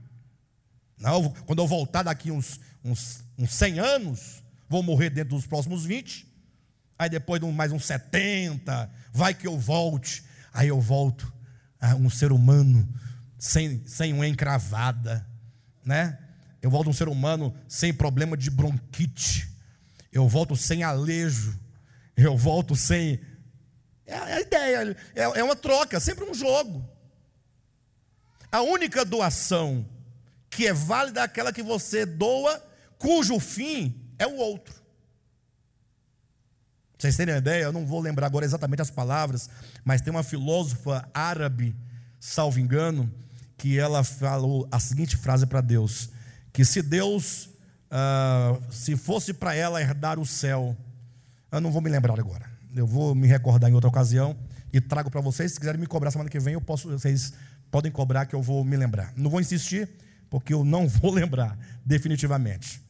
[0.99, 5.85] Não, quando eu voltar daqui uns, uns, uns 100 anos, vou morrer dentro dos próximos
[5.85, 6.30] 20.
[7.01, 10.23] Aí depois de mais uns 70, vai que eu volte.
[10.53, 11.33] Aí eu volto
[11.81, 12.87] a um ser humano
[13.39, 15.27] sem, sem uma encravada,
[15.83, 16.19] né?
[16.61, 19.51] Eu volto um ser humano sem problema de bronquite.
[20.13, 21.59] Eu volto sem alejo.
[22.15, 23.19] Eu volto sem.
[24.05, 26.87] É a ideia, é, é uma troca, sempre um jogo.
[28.53, 29.89] A única doação
[30.51, 32.63] que é válida é aquela que você doa,
[32.99, 34.80] cujo fim é o outro.
[37.01, 39.49] Vocês terem uma ideia, eu não vou lembrar agora exatamente as palavras,
[39.83, 41.75] mas tem uma filósofa árabe,
[42.21, 43.11] salvo engano,
[43.57, 46.11] que ela falou a seguinte frase para Deus:
[46.53, 47.49] que se Deus,
[47.91, 50.77] uh, se fosse para ela herdar o céu,
[51.51, 52.45] eu não vou me lembrar agora,
[52.77, 54.37] eu vou me recordar em outra ocasião
[54.71, 55.53] e trago para vocês.
[55.53, 57.33] Se quiserem me cobrar semana que vem, eu posso, vocês
[57.71, 59.15] podem cobrar que eu vou me lembrar.
[59.17, 59.89] Não vou insistir,
[60.29, 62.83] porque eu não vou lembrar, definitivamente.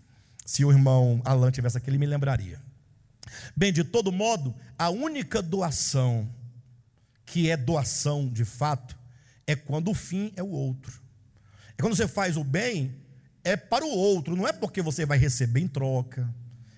[0.45, 2.59] Se o irmão Alan tivesse aqui, ele me lembraria.
[3.57, 6.29] Bem, de todo modo, a única doação
[7.25, 8.99] que é doação de fato
[9.47, 11.01] é quando o fim é o outro.
[11.79, 12.95] É quando você faz o bem,
[13.45, 16.29] é para o outro, não é porque você vai receber em troca.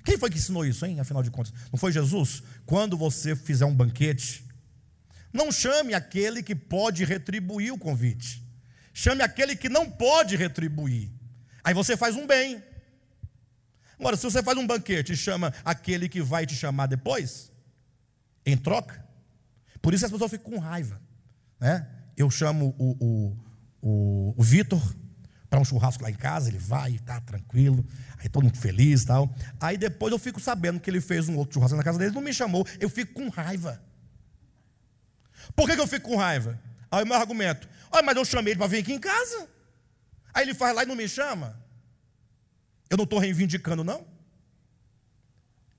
[0.04, 1.00] Quem foi que ensinou isso, hein?
[1.00, 2.42] Afinal de contas, não foi Jesus?
[2.66, 4.44] Quando você fizer um banquete,
[5.32, 8.42] não chame aquele que pode retribuir o convite.
[8.92, 11.10] Chame aquele que não pode retribuir.
[11.64, 12.62] Aí você faz um bem.
[14.02, 17.52] Agora, se você faz um banquete e chama aquele que vai te chamar depois,
[18.44, 19.06] em troca,
[19.80, 21.00] por isso as pessoas ficam com raiva.
[21.60, 21.86] Né?
[22.16, 23.36] Eu chamo o, o,
[23.80, 24.82] o, o Vitor
[25.48, 27.86] para um churrasco lá em casa, ele vai, está tranquilo,
[28.18, 29.32] aí todo mundo feliz e tal.
[29.60, 32.22] Aí depois eu fico sabendo que ele fez um outro churrasco na casa dele, não
[32.22, 33.80] me chamou, eu fico com raiva.
[35.54, 36.60] Por que, que eu fico com raiva?
[36.90, 39.48] Aí o meu argumento: olha, mas eu chamei ele para vir aqui em casa.
[40.34, 41.56] Aí ele faz lá e não me chama.
[42.92, 44.06] Eu não estou reivindicando, não?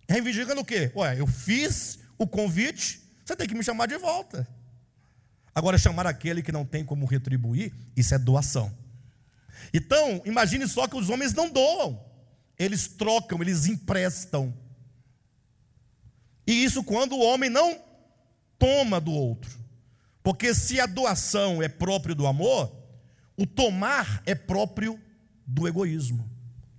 [0.09, 0.91] Reivindicando o quê?
[0.95, 4.47] Ué, eu fiz o convite, você tem que me chamar de volta.
[5.53, 8.75] Agora, chamar aquele que não tem como retribuir, isso é doação.
[9.71, 12.03] Então, imagine só que os homens não doam,
[12.57, 14.51] eles trocam, eles emprestam.
[16.47, 17.79] E isso quando o homem não
[18.57, 19.55] toma do outro.
[20.23, 22.75] Porque se a doação é próprio do amor,
[23.37, 24.99] o tomar é próprio
[25.45, 26.32] do egoísmo.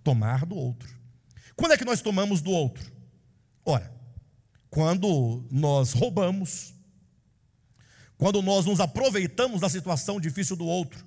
[0.05, 0.89] Tomar do outro.
[1.57, 2.93] Quando é que nós tomamos do outro?
[3.65, 3.93] Ora,
[4.69, 6.75] quando nós roubamos,
[8.17, 11.05] quando nós nos aproveitamos da situação difícil do outro,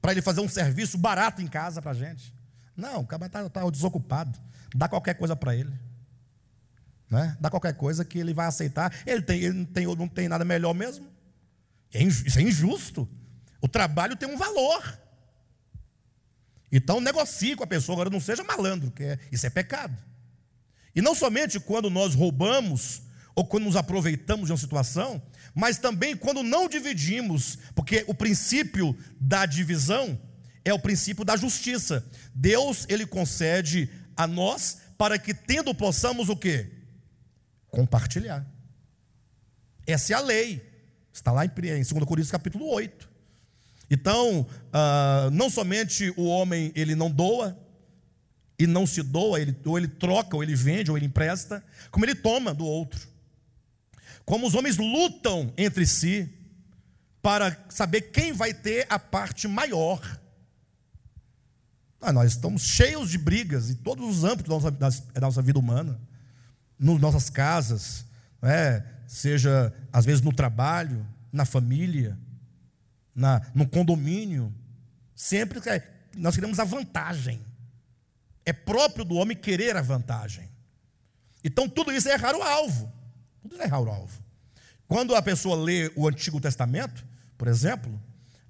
[0.00, 2.34] para ele fazer um serviço barato em casa para a gente.
[2.76, 4.38] Não, o cara está tá desocupado,
[4.74, 5.72] dá qualquer coisa para ele.
[7.10, 7.36] Né?
[7.40, 8.94] Dá qualquer coisa que ele vai aceitar.
[9.04, 11.06] Ele, tem, ele não, tem, não tem nada melhor mesmo.
[11.92, 13.08] É isso é injusto.
[13.60, 14.98] O trabalho tem um valor.
[16.72, 19.96] Então negocie com a pessoa, agora não seja malandro, que é, isso é pecado.
[20.94, 23.02] E não somente quando nós roubamos
[23.34, 25.22] ou quando nos aproveitamos de uma situação,
[25.54, 30.20] mas também quando não dividimos, porque o princípio da divisão
[30.64, 32.04] é o princípio da justiça.
[32.34, 36.70] Deus ele concede a nós para que tendo possamos o quê?
[37.68, 38.46] Compartilhar.
[39.86, 40.68] Essa é a lei.
[41.12, 43.09] Está lá em 2 Coríntios capítulo 8.
[43.90, 47.58] Então, uh, não somente o homem ele não doa,
[48.60, 52.04] e não se doa, ele, ou ele troca, ou ele vende, ou ele empresta, como
[52.04, 53.08] ele toma do outro.
[54.26, 56.30] Como os homens lutam entre si
[57.22, 60.00] para saber quem vai ter a parte maior.
[62.02, 65.58] Ah, nós estamos cheios de brigas em todos os âmbitos da nossa, da nossa vida
[65.58, 65.98] humana,
[66.78, 68.04] nas nossas casas,
[68.42, 68.82] é?
[69.06, 72.18] seja às vezes no trabalho, na família,
[73.14, 74.54] na, no condomínio.
[75.14, 75.60] Sempre
[76.16, 77.40] nós queremos a vantagem.
[78.44, 80.48] É próprio do homem querer a vantagem.
[81.44, 82.92] Então tudo isso é errar o alvo.
[83.42, 84.22] Tudo isso é errar o alvo.
[84.86, 87.04] Quando a pessoa lê o Antigo Testamento,
[87.38, 87.92] por exemplo,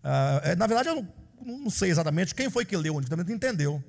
[0.03, 1.07] uh, na verdade eu
[1.41, 3.83] não, não, sei exatamente quem foi que leu o Antigo Testamento entendeu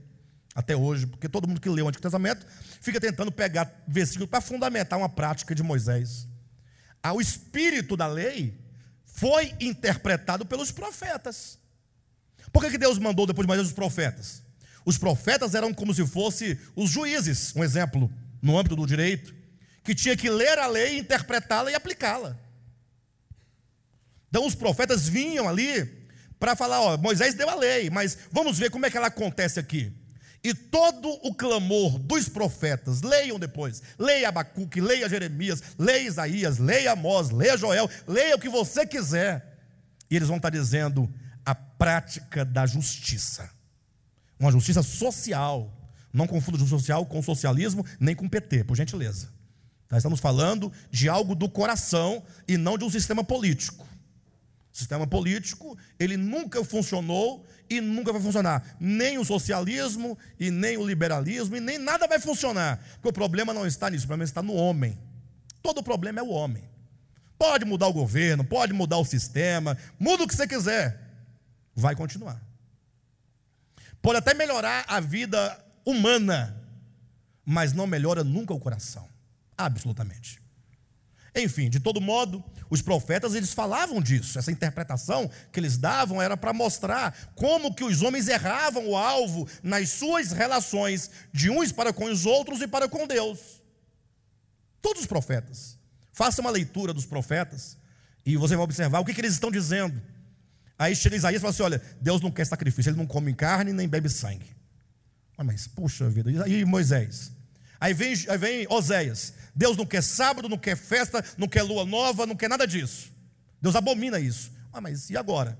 [0.54, 2.46] até hoje, porque todo mundo que leu o Antigo Testamento
[2.82, 6.28] fica tentando pegar versículos para fundamentar uma prática de Moisés.
[7.02, 8.61] Ah, o espírito da lei
[9.14, 11.60] foi interpretado pelos profetas.
[12.52, 14.42] Por que, que Deus mandou depois de Moisés os profetas?
[14.84, 19.34] Os profetas eram como se fossem os juízes, um exemplo, no âmbito do direito,
[19.84, 22.38] que tinha que ler a lei, interpretá-la e aplicá-la.
[24.30, 26.08] Então os profetas vinham ali
[26.40, 29.60] para falar: ó, Moisés deu a lei, mas vamos ver como é que ela acontece
[29.60, 29.94] aqui.
[30.44, 36.94] E todo o clamor dos profetas, leiam depois, leia Abacuque, leia Jeremias, leia Isaías, leia
[36.94, 39.60] Amós, leia Joel, leia o que você quiser.
[40.10, 41.08] E eles vão estar dizendo
[41.46, 43.50] a prática da justiça,
[44.40, 45.72] uma justiça social.
[46.12, 49.30] Não confunda justiça social com socialismo, nem com PT, por gentileza.
[49.90, 53.88] Nós estamos falando de algo do coração e não de um sistema político.
[54.74, 58.76] O sistema político, ele nunca funcionou e nunca vai funcionar.
[58.78, 62.84] Nem o socialismo, e nem o liberalismo, e nem nada vai funcionar.
[62.96, 65.00] Porque o problema não está nisso, o problema está no homem.
[65.64, 66.70] Todo o problema é o homem.
[67.38, 71.00] Pode mudar o governo, pode mudar o sistema, muda o que você quiser.
[71.74, 72.42] Vai continuar.
[74.02, 76.62] Pode até melhorar a vida humana,
[77.46, 79.08] mas não melhora nunca o coração.
[79.58, 80.42] Absolutamente.
[81.34, 84.38] Enfim, de todo modo, os profetas eles falavam disso.
[84.38, 89.48] Essa interpretação que eles davam era para mostrar como que os homens erravam o alvo
[89.64, 93.62] nas suas relações de uns para com os outros e para com Deus.
[94.82, 95.78] Todos os profetas.
[96.12, 97.78] Faça uma leitura dos profetas
[98.26, 100.02] e você vai observar o que, que eles estão dizendo.
[100.78, 103.72] Aí chega Isaías e fala assim: olha, Deus não quer sacrifício, ele não come carne
[103.72, 104.48] nem bebe sangue.
[105.38, 107.32] Mas, puxa vida, e Moisés?
[107.82, 109.34] Aí vem, aí vem Oséias.
[109.56, 113.12] Deus não quer sábado, não quer festa, não quer lua nova, não quer nada disso.
[113.60, 114.52] Deus abomina isso.
[114.72, 115.60] Ah, mas e agora?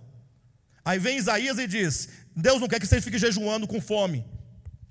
[0.86, 4.24] Aí vem Isaías e diz: Deus não quer que você fique jejuando com fome.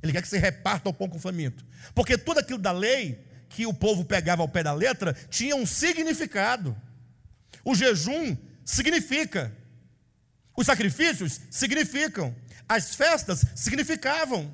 [0.02, 1.64] Ele quer que você reparta o pão com faminto.
[1.94, 5.64] Porque tudo aquilo da lei que o povo pegava ao pé da letra tinha um
[5.64, 6.76] significado.
[7.64, 9.56] O jejum significa.
[10.56, 12.34] Os sacrifícios significam.
[12.68, 14.52] As festas significavam.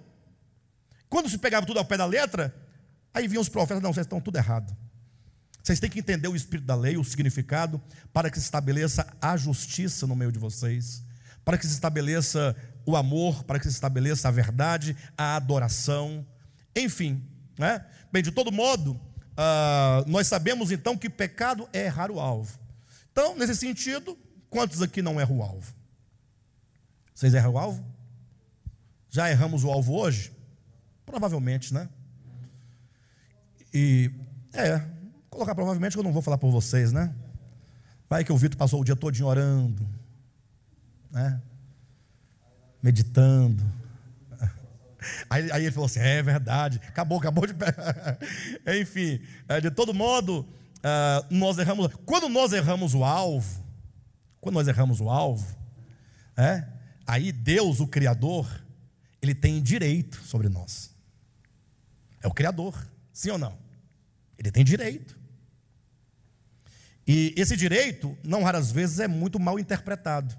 [1.09, 2.55] Quando se pegava tudo ao pé da letra,
[3.17, 4.77] Aí vinham os profetas, não, vocês estão tudo errado.
[5.63, 7.81] Vocês têm que entender o espírito da lei, o significado,
[8.13, 11.03] para que se estabeleça a justiça no meio de vocês,
[11.43, 12.55] para que se estabeleça
[12.85, 16.27] o amor, para que se estabeleça a verdade, a adoração,
[16.77, 17.27] enfim.
[17.59, 17.87] Né?
[18.13, 22.59] Bem, de todo modo, uh, nós sabemos então que pecado é errar o alvo.
[23.11, 24.15] Então, nesse sentido,
[24.51, 25.75] quantos aqui não erram o alvo?
[27.15, 27.83] Vocês erram o alvo?
[29.09, 30.37] Já erramos o alvo hoje?
[31.07, 31.89] Provavelmente, né?
[33.73, 34.11] E,
[34.53, 34.81] é,
[35.31, 37.15] colocar provavelmente que eu não vou falar por vocês, né?
[38.09, 39.87] Vai que o Vitor passou o dia todo orando,
[41.11, 41.41] né?
[42.83, 43.63] Meditando.
[45.31, 47.55] Aí, aí, ele falou assim: é verdade, acabou, acabou de.
[48.81, 51.93] Enfim, é, de todo modo, uh, nós erramos.
[52.05, 53.65] Quando nós erramos o alvo,
[54.41, 55.47] quando nós erramos o alvo,
[56.37, 56.65] é,
[57.07, 58.49] aí Deus, o Criador,
[59.23, 60.95] ele tem direito sobre nós.
[62.23, 62.75] É o Criador,
[63.13, 63.66] sim ou não?
[64.39, 65.19] Ele tem direito.
[67.07, 70.37] E esse direito, não raras vezes, é muito mal interpretado.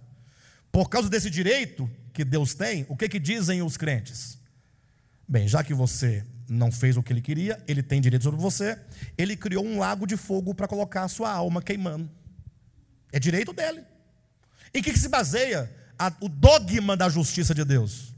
[0.72, 4.38] Por causa desse direito que Deus tem, o que, que dizem os crentes?
[5.28, 8.78] Bem, já que você não fez o que ele queria, ele tem direito sobre você,
[9.18, 12.10] ele criou um lago de fogo para colocar a sua alma queimando.
[13.12, 13.84] É direito dele.
[14.74, 18.14] Em que, que se baseia a, o dogma da justiça de Deus?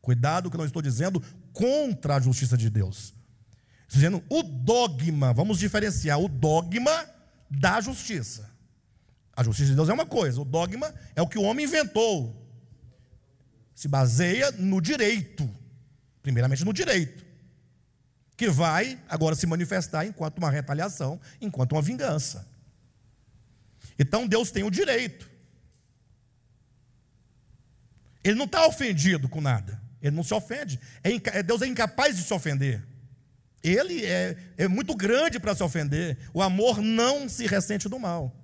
[0.00, 1.22] Cuidado que eu não estou dizendo
[1.52, 3.17] contra a justiça de Deus
[3.88, 7.08] dizendo o dogma, vamos diferenciar o dogma
[7.50, 8.48] da justiça.
[9.34, 12.46] A justiça de Deus é uma coisa, o dogma é o que o homem inventou.
[13.74, 15.48] Se baseia no direito,
[16.22, 17.24] primeiramente no direito,
[18.36, 22.46] que vai agora se manifestar enquanto uma retaliação, enquanto uma vingança.
[23.98, 25.28] Então Deus tem o direito.
[28.22, 29.80] Ele não está ofendido com nada.
[30.02, 30.78] Ele não se ofende.
[31.02, 32.86] É, Deus é incapaz de se ofender.
[33.62, 36.16] Ele é, é muito grande para se ofender.
[36.32, 38.34] O amor não se ressente do mal.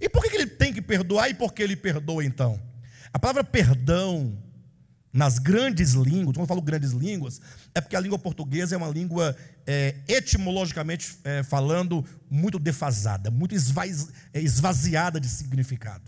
[0.00, 2.60] E por que ele tem que perdoar e por que ele perdoa então?
[3.12, 4.38] A palavra perdão
[5.12, 7.40] nas grandes línguas, quando eu falo grandes línguas,
[7.74, 9.36] é porque a língua portuguesa é uma língua
[9.66, 16.04] é, etimologicamente é, falando muito defasada, muito é, esvaziada de significado.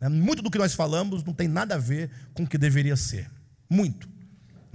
[0.00, 0.08] Né?
[0.08, 3.28] Muito do que nós falamos não tem nada a ver com o que deveria ser.
[3.68, 4.08] Muito.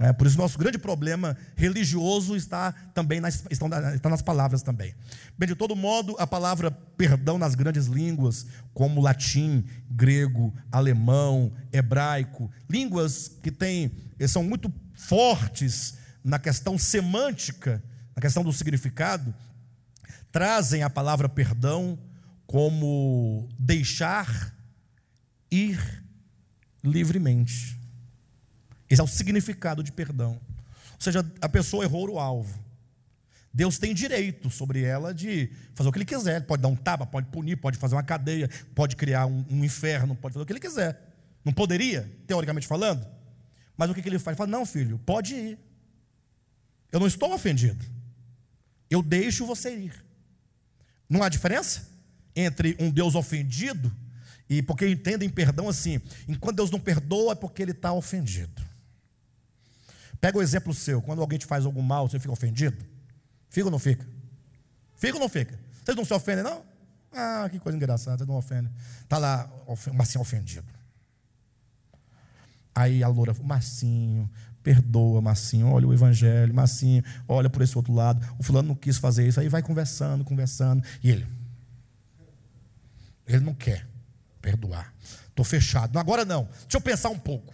[0.02, 4.96] É, por isso, nosso grande problema religioso está também nas, está nas palavras também.
[5.38, 12.50] Bem, de todo modo, a palavra perdão nas grandes línguas, como latim, grego, alemão, hebraico,
[12.68, 13.92] línguas que têm,
[14.26, 17.80] são muito fortes na questão semântica,
[18.16, 19.32] na questão do significado,
[20.32, 21.96] trazem a palavra perdão
[22.44, 24.52] como deixar
[25.48, 26.02] ir
[26.82, 27.81] livremente.
[28.92, 30.32] Esse é o significado de perdão.
[30.32, 32.62] Ou seja, a pessoa errou o alvo.
[33.50, 36.36] Deus tem direito sobre ela de fazer o que ele quiser.
[36.36, 39.64] Ele pode dar um tapa, pode punir, pode fazer uma cadeia, pode criar um, um,
[39.64, 41.00] inferno, pode fazer o que ele quiser.
[41.42, 43.06] Não poderia, teoricamente falando?
[43.78, 44.34] Mas o que, que ele faz?
[44.34, 45.58] Ele fala: não, filho, pode ir.
[46.92, 47.82] Eu não estou ofendido.
[48.90, 50.04] Eu deixo você ir.
[51.08, 51.88] Não há diferença
[52.36, 53.90] entre um Deus ofendido
[54.50, 55.98] e porque entendem perdão assim.
[56.28, 58.70] Enquanto Deus não perdoa, é porque ele está ofendido.
[60.22, 62.78] Pega o exemplo seu, quando alguém te faz algum mal, você fica ofendido?
[63.50, 64.06] Fica ou não fica?
[64.94, 65.58] Fica ou não fica?
[65.82, 66.62] Vocês não se ofendem, não?
[67.12, 68.72] Ah, que coisa engraçada, vocês não ofendem.
[69.02, 69.50] Está lá,
[69.92, 70.66] Marcinho ofendido.
[72.72, 74.30] Aí a loura, Marcinho,
[74.62, 78.24] perdoa, Marcinho, olha o evangelho, Marcinho, olha por esse outro lado.
[78.38, 80.84] O fulano não quis fazer isso, aí vai conversando, conversando.
[81.02, 81.26] E ele?
[83.26, 83.88] Ele não quer
[84.40, 84.94] perdoar.
[85.26, 85.98] Estou fechado.
[85.98, 86.44] Agora não.
[86.44, 87.52] Deixa eu pensar um pouco.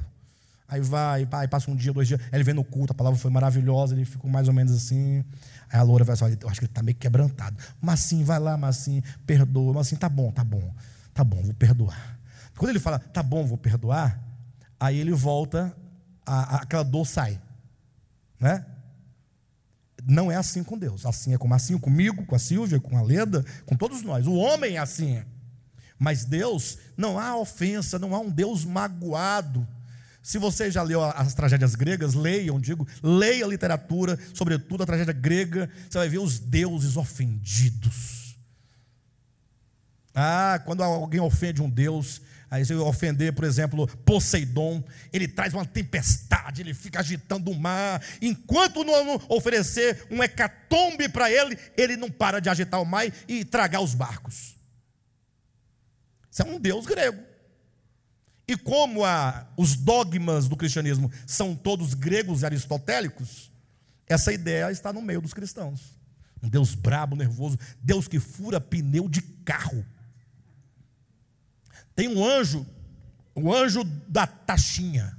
[0.69, 3.31] Aí vai, aí passa um dia, dois dias, ele vem no culto, a palavra foi
[3.31, 5.25] maravilhosa, ele ficou mais ou menos assim.
[5.73, 7.57] Aí a loura vai falar, eu acho que ele está meio quebrantado.
[7.81, 9.73] Mas sim, vai lá, mas sim, perdoa.
[9.73, 10.75] Mas sim, tá bom, tá bom,
[11.15, 12.19] tá bom, vou perdoar.
[12.55, 14.23] Quando ele fala, tá bom, vou perdoar,
[14.79, 15.75] aí ele volta,
[16.27, 17.41] a, a, aquela dor sai.
[18.39, 18.67] Né?
[20.05, 21.07] Não é assim com Deus.
[21.07, 24.27] Assim é como assim comigo, com a Silvia, com a Leda, com todos nós.
[24.27, 25.25] O homem é assim.
[25.99, 29.67] Mas Deus, não há ofensa, não há um Deus magoado
[30.29, 35.15] se você já leu as tragédias gregas, leiam, digo, leia a literatura, sobretudo a tragédia
[35.15, 38.37] grega, você vai ver os deuses ofendidos.
[40.15, 44.85] Ah, quando alguém ofende um deus, aí você ofender, por exemplo, Poseidon,
[45.15, 51.33] ele traz uma tempestade, ele fica agitando o mar, enquanto não oferecer um hecatombe para
[51.33, 54.59] ele, ele não para de agitar o mar e tragar os barcos.
[56.31, 57.38] Isso é um deus grego.
[58.49, 63.53] E como a, os dogmas do cristianismo são todos gregos e aristotélicos,
[64.07, 65.99] essa ideia está no meio dos cristãos.
[66.43, 69.85] Um Deus brabo, nervoso, Deus que fura pneu de carro.
[71.95, 72.67] Tem um anjo,
[73.35, 75.15] o anjo da taxinha,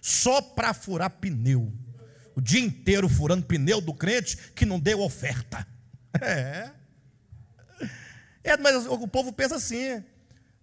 [0.00, 1.72] só para furar pneu.
[2.36, 5.66] O dia inteiro furando pneu do crente que não deu oferta.
[6.20, 6.70] É.
[8.44, 10.04] É, mas o povo pensa assim: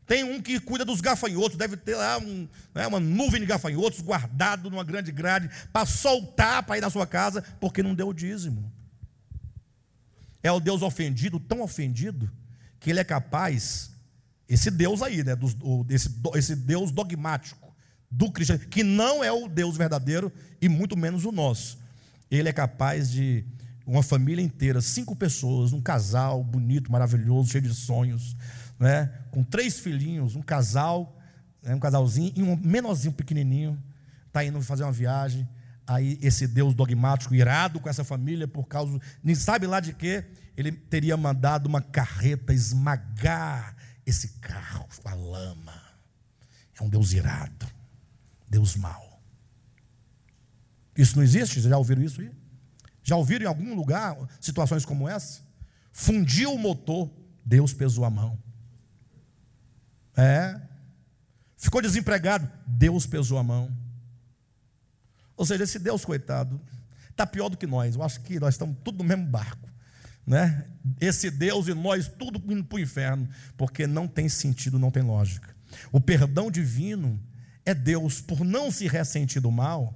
[0.10, 4.02] tem um que cuida dos gafanhotos, deve ter lá um, né, uma nuvem de gafanhotos
[4.02, 8.14] guardado numa grande grade para soltar para ir na sua casa, porque não deu o
[8.14, 8.74] dízimo.
[10.42, 12.28] É o Deus ofendido, tão ofendido,
[12.80, 13.92] que ele é capaz,
[14.48, 15.56] esse Deus aí, né, dos,
[15.92, 17.72] esse, esse Deus dogmático
[18.10, 21.78] do cristianismo, que não é o Deus verdadeiro e muito menos o nosso.
[22.32, 23.46] Ele é capaz de
[23.86, 28.36] uma família inteira, cinco pessoas, um casal bonito, maravilhoso, cheio de sonhos,
[28.80, 31.20] né, com três filhinhos, um casal,
[31.62, 33.82] né, um casalzinho e um menorzinho pequenininho,
[34.28, 35.48] está indo fazer uma viagem.
[35.86, 40.24] Aí esse Deus dogmático, irado com essa família, por causa, nem sabe lá de quê,
[40.56, 43.76] ele teria mandado uma carreta esmagar
[44.06, 45.82] esse carro com a lama.
[46.80, 47.68] É um Deus irado,
[48.48, 49.22] Deus mau.
[50.96, 51.56] Isso não existe?
[51.56, 52.32] Vocês já ouviram isso aí?
[53.02, 55.42] Já ouviram em algum lugar situações como essa?
[55.92, 57.10] Fundiu o motor,
[57.44, 58.38] Deus pesou a mão.
[60.20, 60.60] É.
[61.58, 63.76] Ficou desempregado, Deus pesou a mão.
[65.36, 66.60] Ou seja, esse Deus, coitado,
[67.10, 67.96] está pior do que nós.
[67.96, 69.70] Eu acho que nós estamos tudo no mesmo barco.
[70.26, 70.66] Né?
[71.00, 73.28] Esse Deus e nós, tudo indo para o inferno,
[73.58, 75.56] porque não tem sentido, não tem lógica.
[75.92, 77.20] O perdão divino
[77.66, 79.94] é Deus, por não se ressentir do mal,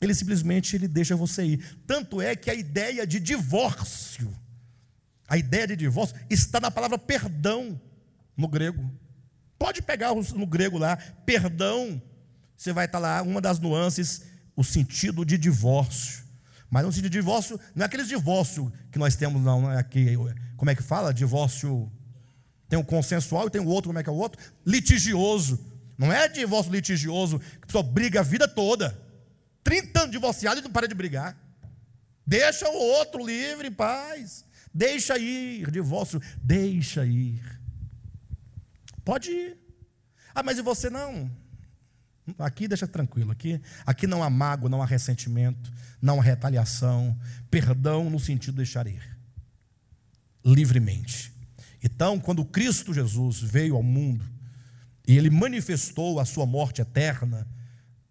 [0.00, 1.78] ele simplesmente ele deixa você ir.
[1.86, 4.32] Tanto é que a ideia de divórcio,
[5.26, 7.80] a ideia de divórcio está na palavra perdão
[8.36, 8.90] no grego.
[9.58, 12.00] Pode pegar no grego lá, perdão,
[12.56, 14.22] você vai estar lá, uma das nuances,
[14.54, 16.24] o sentido de divórcio.
[16.70, 19.78] Mas no sentido de divórcio, não é aqueles divórcio que nós temos, não, não é
[19.78, 20.16] aqui,
[20.56, 21.12] como é que fala?
[21.12, 21.90] Divórcio,
[22.68, 24.40] tem o consensual e tem o outro, como é que é o outro?
[24.64, 25.58] Litigioso.
[25.96, 28.98] Não é divórcio litigioso que a pessoa briga a vida toda.
[29.64, 31.36] 30 anos divorciado e não para de brigar.
[32.26, 34.44] Deixa o outro livre, em paz.
[34.74, 37.55] Deixa ir, divórcio, deixa ir.
[39.06, 39.56] Pode ir.
[40.34, 41.30] Ah, mas e você não?
[42.40, 45.72] Aqui deixa tranquilo, aqui, aqui não há mágoa, não há ressentimento,
[46.02, 47.16] não há retaliação,
[47.48, 49.16] perdão no sentido de deixar ir.
[50.44, 51.32] Livremente.
[51.80, 54.24] Então, quando Cristo Jesus veio ao mundo
[55.06, 57.46] e ele manifestou a sua morte eterna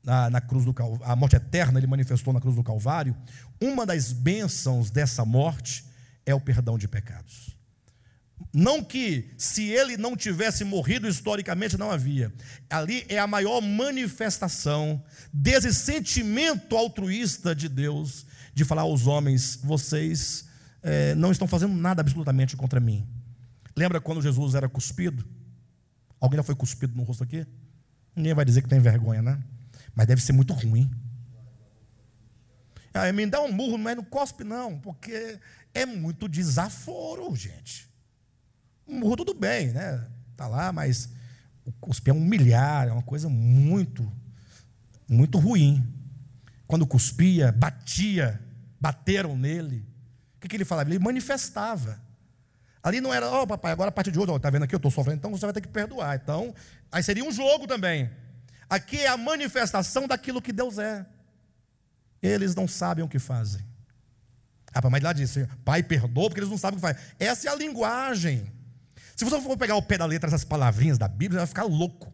[0.02, 0.74] na, na cruz do
[1.04, 3.18] a morte eterna ele manifestou na cruz do Calvário,
[3.62, 5.84] uma das bênçãos dessa morte
[6.26, 7.55] é o perdão de pecados.
[8.54, 12.34] Não que se ele não tivesse morrido historicamente, não havia.
[12.70, 15.04] Ali é a maior manifestação
[15.34, 20.46] desse sentimento altruísta de Deus, de falar aos homens: vocês
[20.82, 23.08] é, não estão fazendo nada absolutamente contra mim.
[23.76, 25.26] Lembra quando Jesus era cuspido?
[26.20, 27.46] Alguém já foi cuspido no rosto aqui?
[28.16, 29.44] Ninguém vai dizer que tem vergonha, né?
[29.94, 30.90] Mas deve ser muito ruim.
[32.94, 35.38] Ah, me dá um murro, mas não cospe, não, porque
[35.74, 37.90] é muito desaforo, gente.
[38.88, 40.06] Um murro tudo bem, né?
[40.36, 41.10] Tá lá, mas
[41.66, 44.10] o cuspir é humilhar, é uma coisa muito,
[45.08, 45.84] muito ruim.
[46.68, 48.40] Quando cuspia, batia,
[48.80, 49.86] bateram nele.
[50.36, 50.90] O que, que ele falava?
[50.90, 52.00] Ele manifestava.
[52.84, 54.78] Ali não era, ó oh, papai, agora a partir de hoje, está vendo aqui, eu
[54.78, 56.20] estou sofrendo, então você vai ter que perdoar.
[56.22, 56.54] Então,
[56.92, 58.12] aí seria um jogo também.
[58.70, 61.04] Aqui é a manifestação daquilo que Deus é.
[62.22, 63.66] Eles não sabem o que fazem.
[64.72, 66.98] Ah, mas lá disse, pai perdoa porque eles não sabem o que faz.
[67.18, 68.52] Essa é a linguagem.
[69.16, 71.64] Se você for pegar o pé da letra essas palavrinhas da Bíblia, você vai ficar
[71.64, 72.14] louco.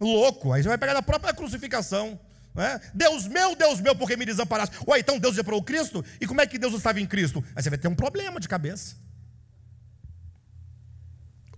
[0.00, 0.52] Louco.
[0.52, 2.18] Aí você vai pegar na própria crucificação.
[2.56, 2.80] É?
[2.94, 4.76] Deus meu, Deus meu, porque me desamparaste?
[4.86, 6.04] Ou então Deus o Cristo?
[6.20, 7.42] E como é que Deus estava em Cristo?
[7.56, 8.96] Aí você vai ter um problema de cabeça.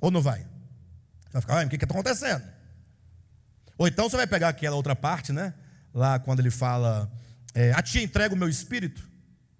[0.01, 0.39] Ou não vai?
[0.39, 2.43] Você vai ficar, o que está acontecendo?
[3.77, 5.53] Ou então você vai pegar aquela outra parte, né?
[5.93, 7.13] Lá quando ele fala,
[7.55, 9.07] é, a ti entrego o meu espírito.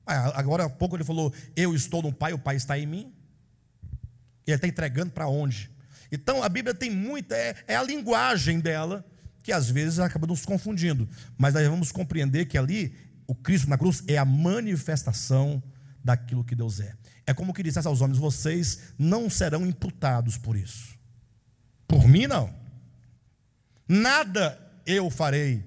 [0.07, 3.16] Ah, agora há pouco ele falou, eu estou no Pai, o Pai está em mim.
[4.47, 5.71] E ele está entregando para onde?
[6.11, 9.05] Então a Bíblia tem muita, é, é, a linguagem dela,
[9.43, 11.09] que às vezes acaba nos confundindo.
[11.37, 12.95] Mas nós vamos compreender que ali,
[13.27, 15.63] o Cristo na cruz é a manifestação
[16.03, 16.95] daquilo que Deus é.
[17.27, 20.97] É como que dissesse aos homens: vocês não serão imputados por isso.
[21.89, 22.55] Por mim, não.
[23.89, 25.65] Nada eu farei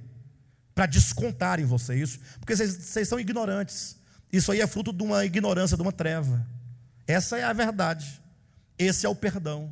[0.74, 3.98] para descontar em vocês isso, porque vocês, vocês são ignorantes.
[4.32, 6.46] Isso aí é fruto de uma ignorância, de uma treva.
[7.06, 8.22] Essa é a verdade.
[8.80, 9.72] Esse é o perdão.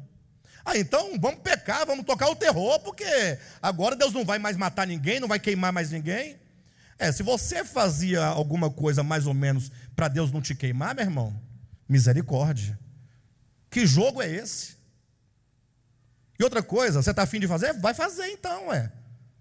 [0.66, 4.86] Ah, então vamos pecar, vamos tocar o terror, porque agora Deus não vai mais matar
[4.86, 6.38] ninguém, não vai queimar mais ninguém.
[7.00, 11.06] É, se você fazia alguma coisa mais ou menos para Deus não te queimar, meu
[11.06, 11.42] irmão,
[11.88, 12.78] Misericórdia.
[13.70, 14.76] Que jogo é esse?
[16.40, 17.74] E outra coisa, você está afim de fazer?
[17.74, 18.92] Vai fazer então, é.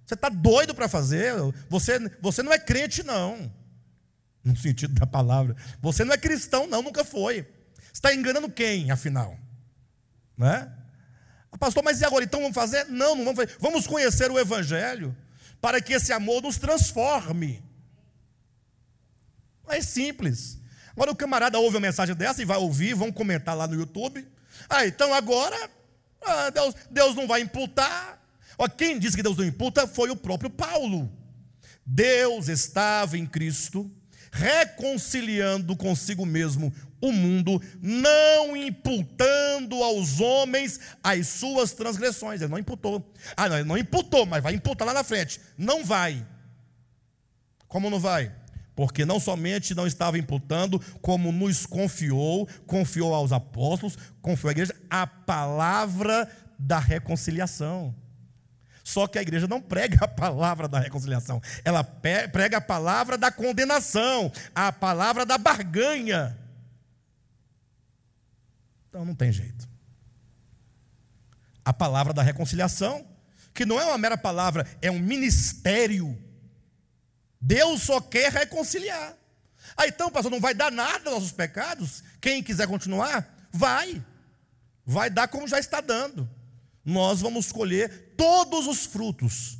[0.06, 1.34] Você está doido para fazer?
[1.68, 3.52] Você, você não é crente, não.
[4.44, 5.56] No sentido da palavra.
[5.82, 7.42] Você não é cristão, não, nunca foi.
[7.82, 9.36] Você está enganando quem, afinal?
[10.36, 10.70] Né?
[11.58, 12.24] Pastor, mas e agora?
[12.24, 12.84] Então vamos fazer?
[12.86, 13.56] Não, não vamos fazer.
[13.58, 15.16] Vamos conhecer o Evangelho
[15.60, 17.62] para que esse amor nos transforme.
[19.68, 20.58] É simples.
[20.92, 24.26] Agora o camarada ouve uma mensagem dessa e vai ouvir, vão comentar lá no YouTube.
[24.68, 25.70] Ah, então agora
[26.22, 28.22] ah, Deus, Deus não vai imputar.
[28.58, 31.10] Ó, quem disse que Deus não imputa foi o próprio Paulo.
[31.84, 33.90] Deus estava em Cristo,
[34.32, 36.72] reconciliando consigo mesmo
[37.08, 42.40] o mundo, não imputando aos homens as suas transgressões.
[42.40, 43.12] Ele não imputou.
[43.36, 45.40] Ah, não, ele não imputou, mas vai imputar lá na frente.
[45.56, 46.26] Não vai.
[47.68, 48.32] Como não vai?
[48.76, 54.76] porque não somente não estava imputando, como nos confiou, confiou aos apóstolos, confiou à igreja,
[54.90, 57.94] a palavra da reconciliação.
[58.84, 63.32] Só que a igreja não prega a palavra da reconciliação, ela prega a palavra da
[63.32, 66.38] condenação, a palavra da barganha.
[68.96, 69.68] Então não tem jeito.
[71.62, 73.06] A palavra da reconciliação,
[73.52, 76.18] que não é uma mera palavra, é um ministério
[77.38, 79.14] Deus só quer reconciliar.
[79.76, 82.02] Ah, então, pastor, não vai dar nada aos nossos pecados?
[82.22, 84.02] Quem quiser continuar, vai.
[84.86, 86.26] Vai dar como já está dando.
[86.82, 89.58] Nós vamos colher todos os frutos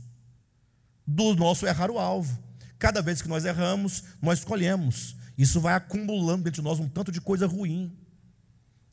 [1.06, 2.42] do nosso errar o alvo.
[2.78, 5.14] Cada vez que nós erramos, nós escolhemos.
[5.36, 7.94] Isso vai acumulando dentro de nós um tanto de coisa ruim.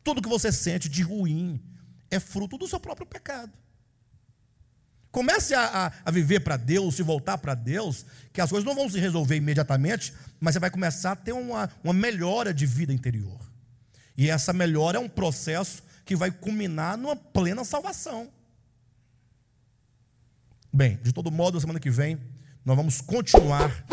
[0.04, 1.62] Tudo que você sente de ruim
[2.12, 3.52] é fruto do seu próprio pecado.
[5.12, 8.76] Comece a, a, a viver para Deus, se voltar para Deus, que as coisas não
[8.76, 12.92] vão se resolver imediatamente, mas você vai começar a ter uma, uma melhora de vida
[12.92, 13.40] interior.
[14.18, 18.30] E essa melhora é um processo que vai culminar numa plena salvação.
[20.74, 22.20] Bem, de todo modo, semana que vem
[22.66, 23.86] nós vamos continuar